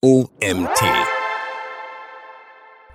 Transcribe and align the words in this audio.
OMT. 0.00 0.80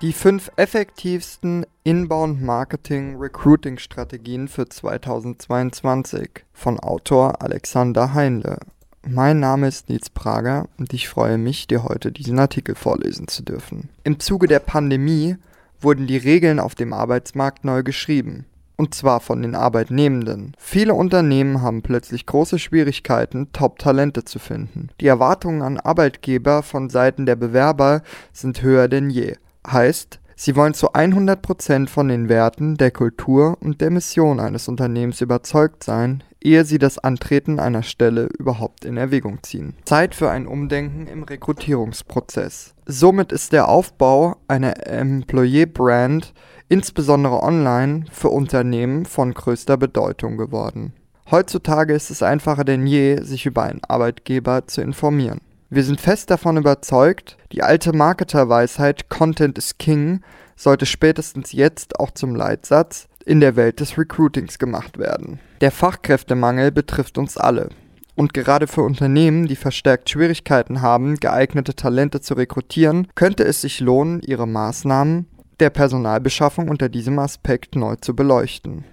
Die 0.02 0.14
fünf 0.14 0.50
effektivsten 0.56 1.66
Inbound-Marketing-Recruiting-Strategien 1.84 4.48
für 4.48 4.70
2022 4.70 6.46
von 6.54 6.80
Autor 6.80 7.42
Alexander 7.42 8.14
Heinle. 8.14 8.58
Mein 9.06 9.42
Name 9.42 9.68
ist 9.68 9.90
Nils 9.90 10.12
Prager 10.12 10.70
und 10.78 10.94
ich 10.94 11.10
freue 11.10 11.38
mich, 11.38 11.68
dir 11.68 11.84
heute 11.84 12.14
diesen 12.14 12.40
Artikel 12.40 12.74
vorlesen 12.74 13.28
zu 13.28 13.44
dürfen. 13.44 13.90
Im 14.06 14.22
Zuge 14.22 14.48
der 14.48 14.60
Pandemie 14.60 15.36
wurden 15.82 16.08
die 16.08 16.16
Regeln 16.16 16.62
auf 16.62 16.74
dem 16.74 16.94
Arbeitsmarkt 16.94 17.66
neu 17.66 17.84
geschrieben 17.84 18.46
und 18.84 18.94
zwar 18.94 19.22
von 19.22 19.42
den 19.42 19.56
Arbeitnehmenden. 19.56 20.56
Viele 20.58 20.94
Unternehmen 20.94 21.62
haben 21.62 21.84
plötzlich 21.84 22.26
große 22.26 22.60
Schwierigkeiten, 22.60 23.54
Top-Talente 23.54 24.26
zu 24.26 24.40
finden. 24.40 24.90
Die 25.00 25.08
Erwartungen 25.08 25.62
an 25.62 25.80
Arbeitgeber 25.80 26.64
von 26.64 26.90
Seiten 26.90 27.26
der 27.26 27.38
Bewerber 27.38 28.02
sind 28.34 28.62
höher 28.62 28.90
denn 28.90 29.10
je. 29.10 29.38
Heißt, 29.66 30.20
sie 30.36 30.58
wollen 30.58 30.74
zu 30.74 30.92
100% 30.92 31.88
von 31.88 32.10
den 32.10 32.28
Werten, 32.28 32.76
der 32.76 32.92
Kultur 32.92 33.58
und 33.62 33.80
der 33.80 33.90
Mission 33.90 34.42
eines 34.42 34.68
Unternehmens 34.68 35.22
überzeugt 35.22 35.86
sein, 35.86 36.22
ehe 36.44 36.66
sie 36.66 36.78
das 36.78 37.00
Antreten 37.00 37.60
einer 37.60 37.84
Stelle 37.84 38.28
überhaupt 38.38 38.86
in 38.86 38.98
Erwägung 38.98 39.42
ziehen. 39.44 39.76
Zeit 39.86 40.14
für 40.14 40.30
ein 40.30 40.46
Umdenken 40.46 41.08
im 41.08 41.24
Rekrutierungsprozess. 41.24 42.76
Somit 42.86 43.32
ist 43.32 43.54
der 43.54 43.70
Aufbau 43.70 44.36
einer 44.48 44.86
Employee-Brand 44.88 46.34
insbesondere 46.70 47.44
online, 47.44 48.06
für 48.12 48.30
Unternehmen 48.30 49.06
von 49.06 49.34
größter 49.34 49.78
Bedeutung 49.78 50.38
geworden. 50.38 50.94
Heutzutage 51.30 51.94
ist 51.94 52.10
es 52.10 52.24
einfacher 52.24 52.64
denn 52.64 52.88
je, 52.88 53.22
sich 53.22 53.46
über 53.46 53.64
einen 53.64 53.82
Arbeitgeber 53.88 54.66
zu 54.68 54.82
informieren. 54.82 55.40
Wir 55.70 55.84
sind 55.84 56.02
fest 56.02 56.30
davon 56.30 56.58
überzeugt, 56.58 57.38
die 57.52 57.64
alte 57.64 57.94
Marketerweisheit 57.94 59.10
Content 59.10 59.58
is 59.58 59.78
King 59.78 60.22
sollte 60.56 60.86
spätestens 60.86 61.52
jetzt 61.52 62.00
auch 62.00 62.12
zum 62.12 62.36
Leitsatz 62.36 63.08
in 63.26 63.40
der 63.40 63.56
Welt 63.56 63.80
des 63.80 63.98
Recruitings 63.98 64.60
gemacht 64.60 64.98
werden. 64.98 65.40
Der 65.62 65.72
Fachkräftemangel 65.72 66.72
betrifft 66.72 67.18
uns 67.18 67.38
alle. 67.38 67.70
Und 68.16 68.34
gerade 68.34 68.68
für 68.68 68.84
Unternehmen, 68.84 69.48
die 69.48 69.56
verstärkt 69.56 70.10
Schwierigkeiten 70.10 70.82
haben, 70.82 71.16
geeignete 71.16 71.76
Talente 71.76 72.22
zu 72.22 72.36
rekrutieren, 72.36 73.08
könnte 73.16 73.44
es 73.44 73.62
sich 73.62 73.80
lohnen, 73.80 74.22
ihre 74.22 74.48
Maßnahmen 74.48 75.28
der 75.60 75.70
Personalbeschaffung 75.70 76.70
unter 76.70 76.90
diesem 76.90 77.18
Aspekt 77.20 77.76
neu 77.76 77.96
zu 77.96 78.16
beleuchten. 78.16 78.86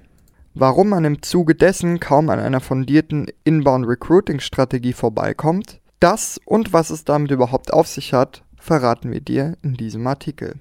Warum 0.54 0.88
man 0.88 1.04
im 1.04 1.22
Zuge 1.22 1.54
dessen 1.54 2.00
kaum 2.00 2.28
an 2.28 2.40
einer 2.40 2.60
fundierten 2.60 3.26
Inbound-Recruiting-Strategie 3.44 4.94
vorbeikommt, 4.94 5.80
das 6.00 6.40
und 6.44 6.72
was 6.72 6.90
es 6.90 7.04
damit 7.04 7.30
überhaupt 7.30 7.72
auf 7.72 7.86
sich 7.86 8.12
hat, 8.12 8.42
verraten 8.56 9.12
wir 9.12 9.20
dir 9.20 9.56
in 9.62 9.74
diesem 9.74 10.06
Artikel. 10.06 10.54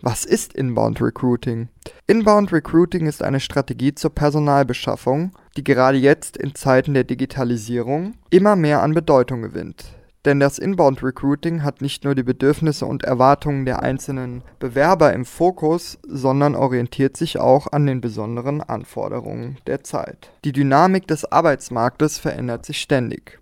Was 0.00 0.24
ist 0.24 0.52
Inbound 0.52 1.02
Recruiting? 1.02 1.70
Inbound 2.06 2.52
Recruiting 2.52 3.06
ist 3.06 3.20
eine 3.20 3.40
Strategie 3.40 3.96
zur 3.96 4.14
Personalbeschaffung, 4.14 5.32
die 5.56 5.64
gerade 5.64 5.98
jetzt 5.98 6.36
in 6.36 6.54
Zeiten 6.54 6.94
der 6.94 7.02
Digitalisierung 7.02 8.14
immer 8.30 8.54
mehr 8.54 8.82
an 8.82 8.94
Bedeutung 8.94 9.42
gewinnt. 9.42 9.86
Denn 10.24 10.38
das 10.38 10.60
Inbound 10.60 11.02
Recruiting 11.02 11.64
hat 11.64 11.80
nicht 11.82 12.04
nur 12.04 12.14
die 12.14 12.22
Bedürfnisse 12.22 12.86
und 12.86 13.02
Erwartungen 13.02 13.64
der 13.64 13.82
einzelnen 13.82 14.42
Bewerber 14.60 15.12
im 15.12 15.24
Fokus, 15.24 15.98
sondern 16.06 16.54
orientiert 16.54 17.16
sich 17.16 17.40
auch 17.40 17.66
an 17.72 17.86
den 17.86 18.00
besonderen 18.00 18.60
Anforderungen 18.60 19.58
der 19.66 19.82
Zeit. 19.82 20.30
Die 20.44 20.52
Dynamik 20.52 21.08
des 21.08 21.24
Arbeitsmarktes 21.24 22.18
verändert 22.18 22.64
sich 22.64 22.80
ständig. 22.80 23.40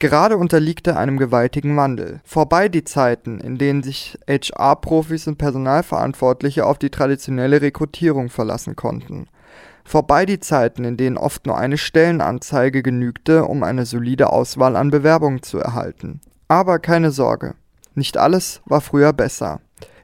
Gerade 0.00 0.38
unterliegt 0.38 0.86
er 0.86 0.96
einem 0.96 1.18
gewaltigen 1.18 1.76
Wandel. 1.76 2.22
Vorbei 2.24 2.70
die 2.70 2.84
Zeiten, 2.84 3.38
in 3.38 3.58
denen 3.58 3.82
sich 3.82 4.18
HR-Profis 4.26 5.26
und 5.26 5.36
Personalverantwortliche 5.36 6.64
auf 6.64 6.78
die 6.78 6.88
traditionelle 6.88 7.60
Rekrutierung 7.60 8.30
verlassen 8.30 8.76
konnten. 8.76 9.26
Vorbei 9.84 10.24
die 10.24 10.40
Zeiten, 10.40 10.84
in 10.84 10.96
denen 10.96 11.18
oft 11.18 11.44
nur 11.44 11.58
eine 11.58 11.76
Stellenanzeige 11.76 12.82
genügte, 12.82 13.44
um 13.44 13.62
eine 13.62 13.84
solide 13.84 14.32
Auswahl 14.32 14.74
an 14.74 14.90
Bewerbungen 14.90 15.42
zu 15.42 15.58
erhalten. 15.58 16.22
Aber 16.48 16.78
keine 16.78 17.10
Sorge, 17.10 17.54
nicht 17.94 18.16
alles 18.16 18.62
war 18.64 18.80
früher 18.80 19.12
besser. 19.12 19.60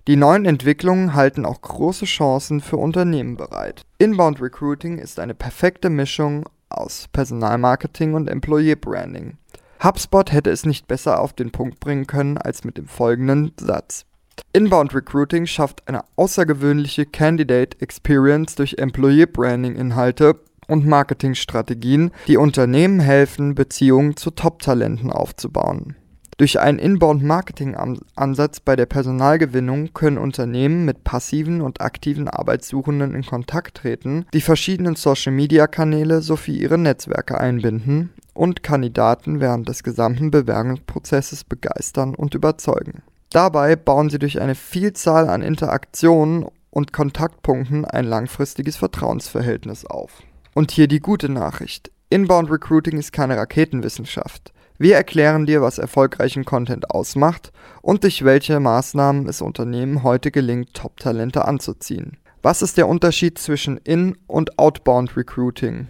Die 0.09 0.17
neuen 0.17 0.45
Entwicklungen 0.45 1.15
halten 1.15 1.47
auch 1.47 1.63
große 1.63 2.05
Chancen 2.05 2.61
für 2.61 2.77
Unternehmen 2.77 3.39
bereit. 3.39 3.87
Inbound 3.97 4.43
Recruiting 4.43 4.99
ist 4.99 5.19
eine 5.19 5.35
perfekte 5.35 5.89
Mischung 5.89 6.45
aus 6.69 7.09
Personalmarketing 7.13 8.13
und 8.13 8.29
Employee 8.29 8.77
Branding. 8.77 9.39
HubSpot 9.83 10.33
hätte 10.33 10.51
es 10.51 10.65
nicht 10.65 10.89
besser 10.89 11.21
auf 11.21 11.33
den 11.33 11.51
Punkt 11.51 11.81
bringen 11.81 12.07
können 12.07 12.39
als 12.39 12.65
mit 12.65 12.79
dem 12.79 12.89
folgenden 12.89 13.53
Satz. 13.61 14.05
Inbound 14.53 14.95
Recruiting 14.95 15.47
schafft 15.47 15.87
eine 15.87 16.03
außergewöhnliche 16.17 17.07
Candidate 17.07 17.81
Experience 17.81 18.55
durch 18.55 18.77
Employee 18.79 19.27
Branding 19.27 19.77
Inhalte 19.77 20.41
und 20.67 20.87
Marketingstrategien, 20.87 22.11
die 22.27 22.37
Unternehmen 22.37 23.01
helfen, 23.01 23.55
Beziehungen 23.55 24.17
zu 24.17 24.31
Top-Talenten 24.31 25.11
aufzubauen. 25.11 25.97
Durch 26.39 26.61
einen 26.61 26.79
Inbound-Marketing-Ansatz 26.79 28.61
bei 28.61 28.77
der 28.77 28.85
Personalgewinnung 28.85 29.95
können 29.95 30.19
Unternehmen 30.19 30.85
mit 30.85 31.03
passiven 31.03 31.63
und 31.63 31.81
aktiven 31.81 32.29
Arbeitssuchenden 32.29 33.15
in 33.15 33.25
Kontakt 33.25 33.79
treten, 33.79 34.27
die 34.35 34.43
verschiedenen 34.43 34.97
Social-Media-Kanäle 34.97 36.21
sowie 36.21 36.59
ihre 36.59 36.77
Netzwerke 36.77 37.41
einbinden 37.41 38.11
und 38.37 38.63
Kandidaten 38.63 39.41
während 39.41 39.69
des 39.69 39.83
gesamten 39.83 40.31
Bewerbungsprozesses 40.31 41.45
begeistern 41.45 42.15
und 42.15 42.35
überzeugen. 42.35 43.03
Dabei 43.31 43.77
bauen 43.77 44.11
sie 44.11 44.19
durch 44.19 44.41
eine 44.41 44.55
Vielzahl 44.55 45.29
an 45.29 45.43
Interaktionen 45.43 46.47
und 46.71 46.93
Kontaktpunkten 46.93 47.85
ein 47.85 48.05
langfristiges 48.05 48.77
Vertrauensverhältnis 48.77 49.85
auf. 49.87 50.23
Und 50.55 50.71
hier 50.71 50.89
die 50.89 51.01
gute 51.01 51.29
Nachricht. 51.29 51.91
Inbound 52.09 52.51
Recruiting 52.51 52.99
ist 52.99 53.13
keine 53.13 53.37
Raketenwissenschaft. 53.37 54.53
Wir 54.79 54.97
erklären 54.97 55.47
dir, 55.47 55.63
was 55.63 55.79
erfolgreichen 55.79 56.45
Content 56.45 56.91
ausmacht 56.91 57.51
und 57.81 58.05
durch 58.05 58.25
welche 58.25 58.61
Maßnahmen 58.61 59.27
es 59.27 59.41
Unternehmen 59.41 60.03
heute 60.03 60.31
gelingt, 60.31 60.75
Top-Talente 60.75 61.47
anzuziehen. 61.47 62.19
Was 62.43 62.63
ist 62.63 62.77
der 62.77 62.87
Unterschied 62.87 63.39
zwischen 63.39 63.79
In- 63.79 64.19
und 64.27 64.59
Outbound 64.59 65.17
Recruiting? 65.17 65.89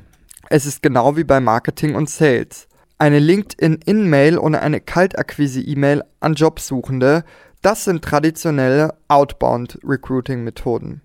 Es 0.48 0.64
ist 0.64 0.82
genau 0.82 1.16
wie 1.16 1.24
bei 1.24 1.40
Marketing 1.40 1.94
und 1.94 2.08
Sales 2.08 2.68
eine 2.98 3.18
LinkedIn-In-Mail 3.18 4.38
und 4.38 4.54
eine 4.54 4.80
Kaltakquise-E-Mail 4.80 6.02
an 6.20 6.34
Jobsuchende, 6.34 7.24
das 7.62 7.84
sind 7.84 8.02
traditionelle 8.02 8.94
Outbound-Recruiting-Methoden. 9.08 11.02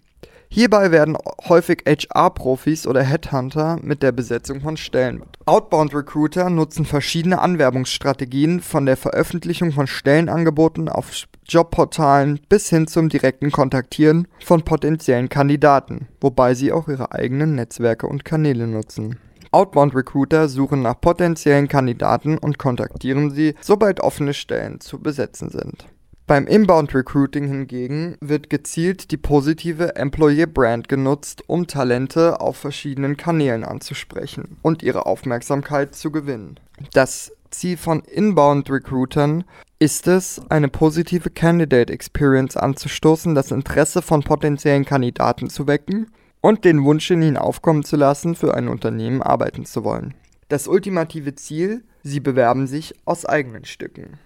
Hierbei 0.47 0.91
werden 0.91 1.17
häufig 1.47 1.83
HR-Profis 1.87 2.85
oder 2.85 3.03
Headhunter 3.03 3.79
mit 3.81 4.03
der 4.03 4.11
Besetzung 4.11 4.59
von 4.61 4.75
Stellen. 4.75 5.23
Outbound-Recruiter 5.45 6.49
nutzen 6.49 6.85
verschiedene 6.85 7.39
Anwerbungsstrategien 7.39 8.59
von 8.59 8.85
der 8.85 8.97
Veröffentlichung 8.97 9.71
von 9.71 9.87
Stellenangeboten 9.87 10.89
auf 10.89 11.09
Jobportalen 11.47 12.41
bis 12.49 12.69
hin 12.69 12.87
zum 12.87 13.07
direkten 13.07 13.51
Kontaktieren 13.51 14.27
von 14.43 14.63
potenziellen 14.63 15.29
Kandidaten, 15.29 16.09
wobei 16.19 16.53
sie 16.53 16.73
auch 16.73 16.89
ihre 16.89 17.13
eigenen 17.13 17.55
Netzwerke 17.55 18.07
und 18.07 18.25
Kanäle 18.25 18.67
nutzen. 18.67 19.17
Outbound 19.51 19.93
Recruiter 19.93 20.47
suchen 20.47 20.81
nach 20.81 20.99
potenziellen 21.01 21.67
Kandidaten 21.67 22.37
und 22.37 22.57
kontaktieren 22.57 23.31
sie, 23.31 23.55
sobald 23.59 23.99
offene 23.99 24.33
Stellen 24.33 24.79
zu 24.79 24.99
besetzen 24.99 25.49
sind. 25.49 25.87
Beim 26.25 26.47
Inbound 26.47 26.95
Recruiting 26.95 27.49
hingegen 27.49 28.15
wird 28.21 28.49
gezielt 28.49 29.11
die 29.11 29.17
positive 29.17 29.97
Employer 29.97 30.47
Brand 30.47 30.87
genutzt, 30.87 31.43
um 31.47 31.67
Talente 31.67 32.39
auf 32.39 32.55
verschiedenen 32.55 33.17
Kanälen 33.17 33.65
anzusprechen 33.65 34.57
und 34.61 34.81
ihre 34.81 35.05
Aufmerksamkeit 35.05 35.93
zu 35.93 36.09
gewinnen. 36.11 36.57
Das 36.93 37.33
Ziel 37.49 37.75
von 37.75 37.99
Inbound 38.03 38.69
Recruitern 38.69 39.43
ist 39.79 40.07
es, 40.07 40.41
eine 40.47 40.69
positive 40.69 41.29
Candidate 41.29 41.91
Experience 41.91 42.55
anzustoßen, 42.55 43.35
das 43.35 43.51
Interesse 43.51 44.01
von 44.01 44.23
potenziellen 44.23 44.85
Kandidaten 44.85 45.49
zu 45.49 45.67
wecken 45.67 46.07
und 46.41 46.65
den 46.65 46.83
Wunsch 46.83 47.09
in 47.11 47.21
ihnen 47.21 47.37
aufkommen 47.37 47.83
zu 47.83 47.95
lassen, 47.95 48.35
für 48.35 48.55
ein 48.55 48.67
Unternehmen 48.67 49.21
arbeiten 49.21 49.65
zu 49.65 49.83
wollen. 49.83 50.15
Das 50.49 50.67
ultimative 50.67 51.35
Ziel, 51.35 51.83
sie 52.03 52.19
bewerben 52.19 52.67
sich 52.67 52.93
aus 53.05 53.25
eigenen 53.25 53.65
Stücken. 53.65 54.19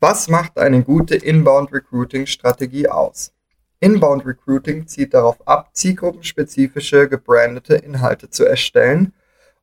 Was 0.00 0.28
macht 0.28 0.58
eine 0.58 0.82
gute 0.82 1.16
Inbound 1.16 1.72
Recruiting 1.72 2.26
Strategie 2.26 2.88
aus? 2.88 3.32
Inbound 3.80 4.24
Recruiting 4.24 4.86
zielt 4.86 5.14
darauf 5.14 5.46
ab, 5.46 5.70
zielgruppenspezifische 5.74 7.08
gebrandete 7.08 7.74
Inhalte 7.76 8.30
zu 8.30 8.44
erstellen, 8.44 9.12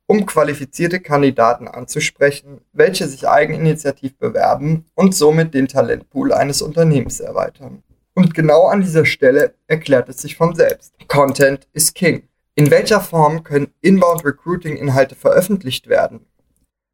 um 0.06 0.26
qualifizierte 0.26 1.00
Kandidaten 1.00 1.66
anzusprechen, 1.66 2.60
welche 2.72 3.08
sich 3.08 3.28
eigeninitiativ 3.28 4.16
bewerben 4.18 4.86
und 4.94 5.14
somit 5.14 5.54
den 5.54 5.66
Talentpool 5.66 6.32
eines 6.32 6.62
Unternehmens 6.62 7.20
erweitern. 7.20 7.82
Und 8.14 8.32
genau 8.34 8.66
an 8.66 8.80
dieser 8.80 9.04
Stelle 9.04 9.54
erklärt 9.66 10.08
es 10.08 10.18
sich 10.18 10.36
von 10.36 10.54
selbst. 10.54 10.94
Content 11.08 11.66
is 11.72 11.92
King. 11.94 12.28
In 12.54 12.70
welcher 12.70 13.00
Form 13.00 13.42
können 13.42 13.72
Inbound 13.80 14.24
Recruiting 14.24 14.76
Inhalte 14.76 15.16
veröffentlicht 15.16 15.88
werden? 15.88 16.26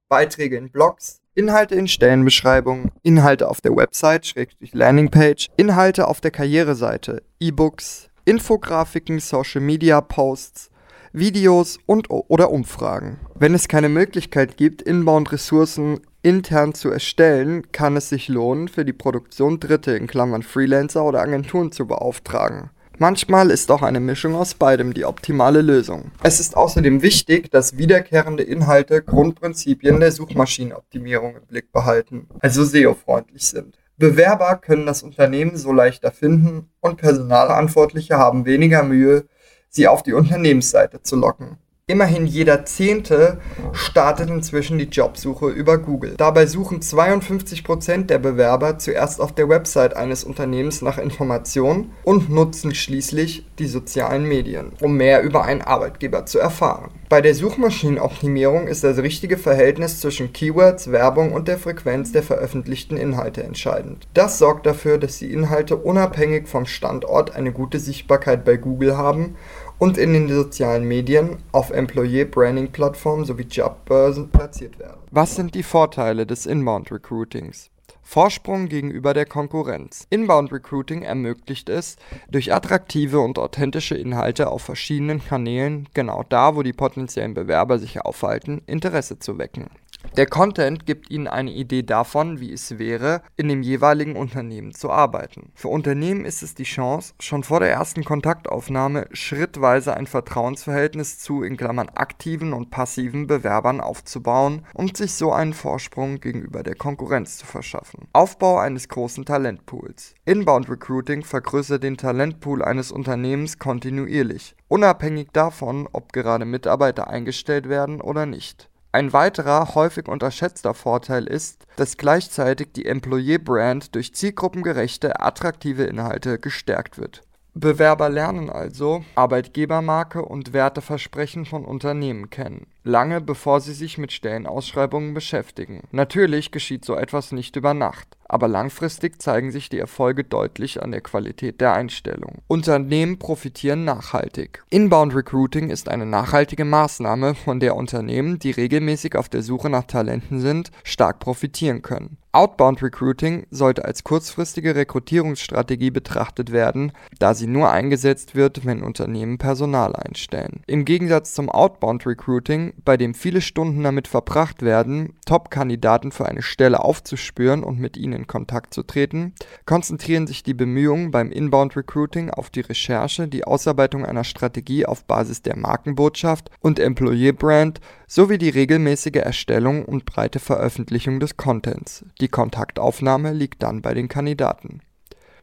Beiträge 0.09 0.57
in 0.57 0.71
Blogs, 0.71 1.21
Inhalte 1.35 1.75
in 1.75 1.87
Stellenbeschreibungen, 1.87 2.91
Inhalte 3.03 3.49
auf 3.49 3.61
der 3.61 3.77
Website, 3.77 4.27
Schrägstrich 4.27 4.75
Landingpage, 4.75 5.49
Inhalte 5.57 6.09
auf 6.09 6.21
der 6.21 6.31
Karriereseite, 6.31 7.23
E-Books, 7.39 8.09
Infografiken, 8.25 9.21
Social 9.21 9.61
Media 9.61 10.01
Posts, 10.01 10.71
Videos 11.13 11.79
und 11.87 12.09
oder 12.11 12.51
Umfragen. 12.51 13.21
Wenn 13.35 13.55
es 13.55 13.69
keine 13.69 13.89
Möglichkeit 13.89 14.57
gibt, 14.57 14.83
Inbound-Ressourcen 14.83 16.01
intern 16.23 16.75
zu 16.75 16.91
erstellen, 16.91 17.73
kann 17.73 17.97
es 17.97 18.09
sich 18.09 18.29
lohnen, 18.29 18.69
für 18.69 18.85
die 18.85 18.93
Produktion 18.93 19.61
Dritte 19.61 19.93
in 19.93 20.07
Klammern 20.07 20.43
Freelancer 20.43 21.05
oder 21.05 21.21
Agenturen 21.21 21.73
zu 21.73 21.87
beauftragen. 21.87 22.71
Manchmal 22.99 23.51
ist 23.51 23.71
auch 23.71 23.81
eine 23.81 23.99
Mischung 23.99 24.35
aus 24.35 24.53
beidem 24.53 24.93
die 24.93 25.07
optimale 25.07 25.63
Lösung. 25.63 26.11
Es 26.23 26.39
ist 26.39 26.55
außerdem 26.55 27.01
wichtig, 27.01 27.51
dass 27.51 27.79
wiederkehrende 27.79 28.43
Inhalte 28.43 29.03
Grundprinzipien 29.03 30.01
der 30.01 30.13
Suchmaschinenoptimierung 30.13 31.37
im 31.37 31.47
Blick 31.47 31.73
behalten, 31.73 32.29
also 32.41 32.63
SEO-freundlich 32.63 33.47
sind. 33.47 33.79
Bewerber 33.97 34.57
können 34.57 34.85
das 34.85 35.03
Unternehmen 35.03 35.57
so 35.57 35.73
leichter 35.73 36.13
finden 36.13 36.69
und 36.81 36.99
Personalverantwortliche 36.99 38.19
haben 38.19 38.45
weniger 38.45 38.83
Mühe, 38.83 39.25
sie 39.71 39.89
auf 39.89 40.03
die 40.03 40.13
Unternehmensseite 40.13 41.03
zu 41.03 41.17
locken. 41.17 41.57
Immerhin 41.91 42.25
jeder 42.25 42.65
Zehnte 42.67 43.39
startet 43.73 44.31
inzwischen 44.31 44.79
die 44.79 44.85
Jobsuche 44.85 45.49
über 45.49 45.77
Google. 45.77 46.15
Dabei 46.19 46.47
suchen 46.47 46.79
52% 46.79 48.07
der 48.07 48.21
Bewerber 48.21 48.79
zuerst 48.79 49.21
auf 49.21 49.35
der 49.35 49.49
Website 49.49 49.97
eines 49.97 50.23
Unternehmens 50.23 50.83
nach 50.83 50.99
Informationen 50.99 51.91
und 52.05 52.31
nutzen 52.31 52.77
schließlich 52.77 53.45
die 53.59 53.67
sozialen 53.67 54.23
Medien, 54.23 54.71
um 54.81 54.97
mehr 54.97 55.23
über 55.23 55.45
einen 55.45 55.63
Arbeitgeber 55.63 56.27
zu 56.27 56.39
erfahren. 56.39 56.93
Bei 57.09 57.21
der 57.21 57.35
Suchmaschinenoptimierung 57.35 58.69
ist 58.69 58.85
das 58.85 58.99
richtige 58.99 59.37
Verhältnis 59.37 59.99
zwischen 59.99 60.33
Keywords, 60.33 60.93
Werbung 60.93 61.33
und 61.33 61.49
der 61.49 61.59
Frequenz 61.59 62.13
der 62.13 62.23
veröffentlichten 62.23 62.97
Inhalte 62.97 63.43
entscheidend. 63.43 64.07
Das 64.15 64.39
sorgt 64.39 64.65
dafür, 64.65 64.97
dass 64.97 65.19
die 65.19 65.33
Inhalte 65.33 65.77
unabhängig 65.77 66.47
vom 66.47 66.67
Standort 66.67 67.35
eine 67.35 67.51
gute 67.51 67.81
Sichtbarkeit 67.81 68.45
bei 68.45 68.57
Google 68.57 68.97
haben 68.97 69.35
und 69.81 69.99
in 69.99 70.13
den 70.13 70.29
sozialen 70.29 70.87
Medien, 70.87 71.39
auf 71.51 71.71
Employee-Branding-Plattformen 71.71 73.25
sowie 73.25 73.47
Jobbörsen 73.51 74.31
platziert 74.31 74.79
werden. 74.79 75.01
Was 75.11 75.35
sind 75.35 75.57
die 75.57 75.65
Vorteile 75.65 76.27
des 76.27 76.47
Inbound-Recruitings? 76.47 77.71
Vorsprung 78.03 78.69
gegenüber 78.69 79.15
der 79.15 79.25
Konkurrenz. 79.25 80.07
Inbound 80.11 80.53
Recruiting 80.53 81.03
ermöglicht 81.03 81.69
es, 81.69 81.97
durch 82.29 82.53
attraktive 82.53 83.21
und 83.21 83.39
authentische 83.39 83.95
Inhalte 83.95 84.51
auf 84.51 84.63
verschiedenen 84.63 85.25
Kanälen, 85.25 85.89
genau 85.95 86.25
da, 86.29 86.57
wo 86.57 86.63
die 86.63 86.73
potenziellen 86.73 87.35
Bewerber 87.35 87.79
sich 87.79 88.01
aufhalten, 88.01 88.63
Interesse 88.67 89.19
zu 89.19 89.39
wecken. 89.39 89.71
Der 90.17 90.27
Content 90.27 90.87
gibt 90.87 91.11
Ihnen 91.11 91.29
eine 91.29 91.53
Idee 91.53 91.83
davon, 91.83 92.41
wie 92.41 92.53
es 92.53 92.79
wäre, 92.79 93.23
in 93.37 93.49
dem 93.49 93.63
jeweiligen 93.63 94.17
Unternehmen 94.17 94.75
zu 94.75 94.91
arbeiten. 94.91 95.53
Für 95.55 95.69
Unternehmen 95.69 96.25
ist 96.25 96.43
es 96.43 96.55
die 96.55 96.65
Chance, 96.65 97.15
schon 97.21 97.45
vor 97.45 97.61
der 97.61 97.71
ersten 97.71 98.03
Kontaktaufnahme 98.03 99.07
schrittweise 99.13 99.97
ein 99.97 100.07
Vertrauensverhältnis 100.07 101.19
zu 101.19 101.43
in 101.43 101.57
Klammern 101.57 101.91
aktiven 101.91 102.53
und 102.53 102.71
passiven 102.71 103.27
Bewerbern 103.27 103.81
aufzubauen 103.81 104.67
und 104.75 104.97
sich 104.97 105.15
so 105.15 105.33
einen 105.33 105.53
Vorsprung 105.53 106.19
gegenüber 106.19 106.63
der 106.63 106.75
Konkurrenz 106.75 107.39
zu 107.39 107.47
verschaffen. 107.47 108.09
Aufbau 108.13 108.59
eines 108.59 108.89
großen 108.89 109.25
Talentpools. 109.25 110.15
Inbound 110.25 110.69
Recruiting 110.71 111.25
vergrößert 111.25 111.83
den 111.83 111.97
Talentpool 111.97 112.65
eines 112.65 112.91
Unternehmens 112.91 113.59
kontinuierlich, 113.59 114.57
unabhängig 114.69 115.29
davon, 115.33 115.89
ob 115.93 116.13
gerade 116.13 116.45
Mitarbeiter 116.47 117.09
eingestellt 117.09 117.69
werden 117.69 118.01
oder 118.01 118.27
nicht. 118.27 118.70
Ein 118.93 119.13
weiterer, 119.13 119.75
häufig 119.77 120.09
unterschätzter 120.09 120.75
Vorteil 120.75 121.27
ist, 121.27 121.65
dass 121.77 121.97
gleichzeitig 121.97 122.73
die 122.73 122.87
Employee-Brand 122.87 123.95
durch 123.95 124.15
zielgruppengerechte, 124.15 125.21
attraktive 125.21 125.85
Inhalte 125.85 126.41
gestärkt 126.41 126.99
wird. 126.99 127.23
Bewerber 127.55 128.09
lernen 128.09 128.51
also 128.51 129.05
Arbeitgebermarke 129.15 130.23
und 130.23 130.53
Werteversprechen 130.53 131.47
von 131.47 131.65
Unternehmen 131.65 132.31
kennen 132.31 132.67
lange 132.85 133.21
bevor 133.21 133.61
sie 133.61 133.75
sich 133.75 133.99
mit 133.99 134.13
Stellenausschreibungen 134.13 135.15
beschäftigen. 135.15 135.83
Natürlich 135.91 136.51
geschieht 136.51 136.85
so 136.85 136.95
etwas 136.95 137.33
nicht 137.33 137.57
über 137.57 137.75
Nacht, 137.75 138.17
aber 138.29 138.49
langfristig 138.49 139.21
zeigen 139.21 139.51
sich 139.51 139.69
die 139.69 139.79
Erfolge 139.79 140.25
deutlich 140.25 140.83
an 140.83 140.93
der 140.93 141.01
Qualität 141.01 141.61
der 141.61 141.75
Einstellung. 141.75 142.39
Unternehmen 142.47 143.19
profitieren 143.19 143.85
nachhaltig. 143.85 144.63
Inbound 144.71 145.15
Recruiting 145.15 145.71
ist 145.71 145.89
eine 145.89 146.07
nachhaltige 146.07 146.65
Maßnahme, 146.65 147.35
von 147.35 147.61
der 147.61 147.77
Unternehmen, 147.77 148.39
die 148.39 148.53
regelmäßig 148.53 149.17
auf 149.17 149.29
der 149.29 149.43
Suche 149.43 149.71
nach 149.71 149.85
Talenten 149.85 150.41
sind, 150.41 150.71
stark 150.85 151.19
profitieren 151.19 151.83
können. 151.83 152.19
Outbound 152.33 152.81
Recruiting 152.81 153.49
sollte 153.51 153.85
als 153.85 154.05
kurzfristige 154.05 154.77
Rekrutierungsstrategie 154.77 155.91
betrachtet 155.91 156.53
werden, 156.53 156.93
da 157.19 157.35
sie 157.35 157.49
nur 157.49 157.71
eingesetzt 157.71 158.37
wird, 158.37 158.65
wenn 158.65 158.85
Unternehmen 158.85 159.37
Personal 159.37 159.97
einstellen. 159.97 160.63
Im 160.69 160.85
Gegensatz 160.85 161.35
zum 161.35 161.49
Outbound 161.49 162.07
Recruiting 162.07 162.70
bei 162.85 162.97
dem 162.97 163.15
viele 163.15 163.41
Stunden 163.41 163.83
damit 163.83 164.09
verbracht 164.09 164.63
werden, 164.63 165.15
Top-Kandidaten 165.27 166.13
für 166.13 166.27
eine 166.27 166.43
Stelle 166.43 166.81
aufzuspüren 166.81 167.63
und 167.63 167.79
mit 167.79 167.97
ihnen 167.97 168.13
in 168.13 168.27
Kontakt 168.27 168.75
zu 168.75 168.83
treten, 168.83 169.35
konzentrieren 169.67 170.27
sich 170.27 170.43
die 170.43 170.55
Bemühungen 170.55 171.11
beim 171.11 171.31
Inbound 171.31 171.77
Recruiting 171.77 172.31
auf 172.31 172.51
die 172.51 172.61
Recherche, 172.61 173.29
die 173.29 173.45
Ausarbeitung 173.45 174.05
einer 174.05 174.25
Strategie 174.25 174.87
auf 174.87 175.05
Basis 175.05 175.43
der 175.43 175.57
Markenbotschaft 175.57 176.51
und 176.61 176.79
Employee 176.79 177.33
Brand 177.33 177.81
sowie 178.07 178.39
die 178.39 178.51
regelmäßige 178.51 179.17
Erstellung 179.17 179.85
und 179.85 180.05
breite 180.05 180.39
Veröffentlichung 180.39 181.21
des 181.21 181.37
Contents. 181.37 182.05
Die 182.21 182.29
Kontaktaufnahme 182.29 183.33
liegt 183.33 183.63
dann 183.63 183.83
bei 183.83 183.95
den 183.95 184.09
Kandidaten. 184.09 184.81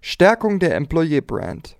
Stärkung 0.01 0.59
der 0.59 0.75
Employee 0.75 1.21
Brand 1.21 1.77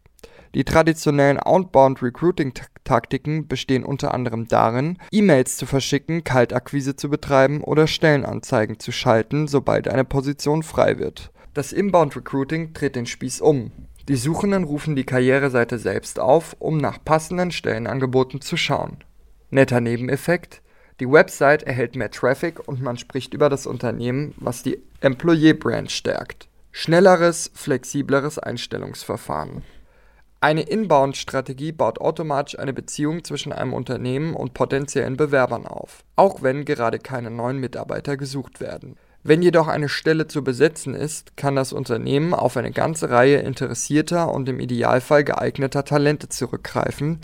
die 0.55 0.63
traditionellen 0.63 1.39
Outbound 1.39 2.01
Recruiting 2.01 2.53
Taktiken 2.83 3.47
bestehen 3.47 3.83
unter 3.83 4.13
anderem 4.13 4.47
darin, 4.47 4.97
E-Mails 5.11 5.57
zu 5.57 5.65
verschicken, 5.65 6.23
Kaltakquise 6.23 6.95
zu 6.95 7.09
betreiben 7.09 7.61
oder 7.61 7.87
Stellenanzeigen 7.87 8.79
zu 8.79 8.91
schalten, 8.91 9.47
sobald 9.47 9.87
eine 9.87 10.05
Position 10.05 10.63
frei 10.63 10.97
wird. 10.97 11.31
Das 11.53 11.73
Inbound 11.73 12.15
Recruiting 12.15 12.73
dreht 12.73 12.95
den 12.95 13.05
Spieß 13.05 13.41
um. 13.41 13.71
Die 14.07 14.15
Suchenden 14.15 14.63
rufen 14.63 14.95
die 14.95 15.03
Karriereseite 15.03 15.79
selbst 15.79 16.19
auf, 16.19 16.55
um 16.59 16.77
nach 16.77 17.03
passenden 17.03 17.51
Stellenangeboten 17.51 18.39
zu 18.39 18.55
schauen. 18.55 19.03
Netter 19.49 19.81
Nebeneffekt, 19.81 20.61
die 20.99 21.11
Website 21.11 21.63
erhält 21.63 21.95
mehr 21.95 22.09
Traffic 22.09 22.67
und 22.67 22.81
man 22.81 22.97
spricht 22.97 23.33
über 23.33 23.49
das 23.49 23.67
Unternehmen, 23.67 24.33
was 24.37 24.63
die 24.63 24.79
Employee 25.01 25.53
Brand 25.53 25.91
stärkt. 25.91 26.47
Schnelleres, 26.71 27.51
flexibleres 27.53 28.39
Einstellungsverfahren. 28.39 29.63
Eine 30.39 30.61
Inbound-Strategie 30.61 31.71
baut 31.71 31.99
automatisch 31.99 32.59
eine 32.59 32.71
Beziehung 32.71 33.23
zwischen 33.23 33.51
einem 33.51 33.73
Unternehmen 33.73 34.35
und 34.35 34.53
potenziellen 34.53 35.17
Bewerbern 35.17 35.65
auf, 35.65 36.03
auch 36.15 36.43
wenn 36.43 36.63
gerade 36.63 36.99
keine 36.99 37.31
neuen 37.31 37.57
Mitarbeiter 37.57 38.17
gesucht 38.17 38.59
werden. 38.61 38.97
Wenn 39.23 39.41
jedoch 39.41 39.67
eine 39.67 39.89
Stelle 39.89 40.27
zu 40.27 40.43
besetzen 40.43 40.93
ist, 40.93 41.35
kann 41.37 41.55
das 41.55 41.73
Unternehmen 41.73 42.35
auf 42.35 42.55
eine 42.55 42.71
ganze 42.71 43.09
Reihe 43.09 43.39
interessierter 43.39 44.31
und 44.31 44.47
im 44.47 44.59
Idealfall 44.59 45.23
geeigneter 45.23 45.83
Talente 45.83 46.29
zurückgreifen, 46.29 47.19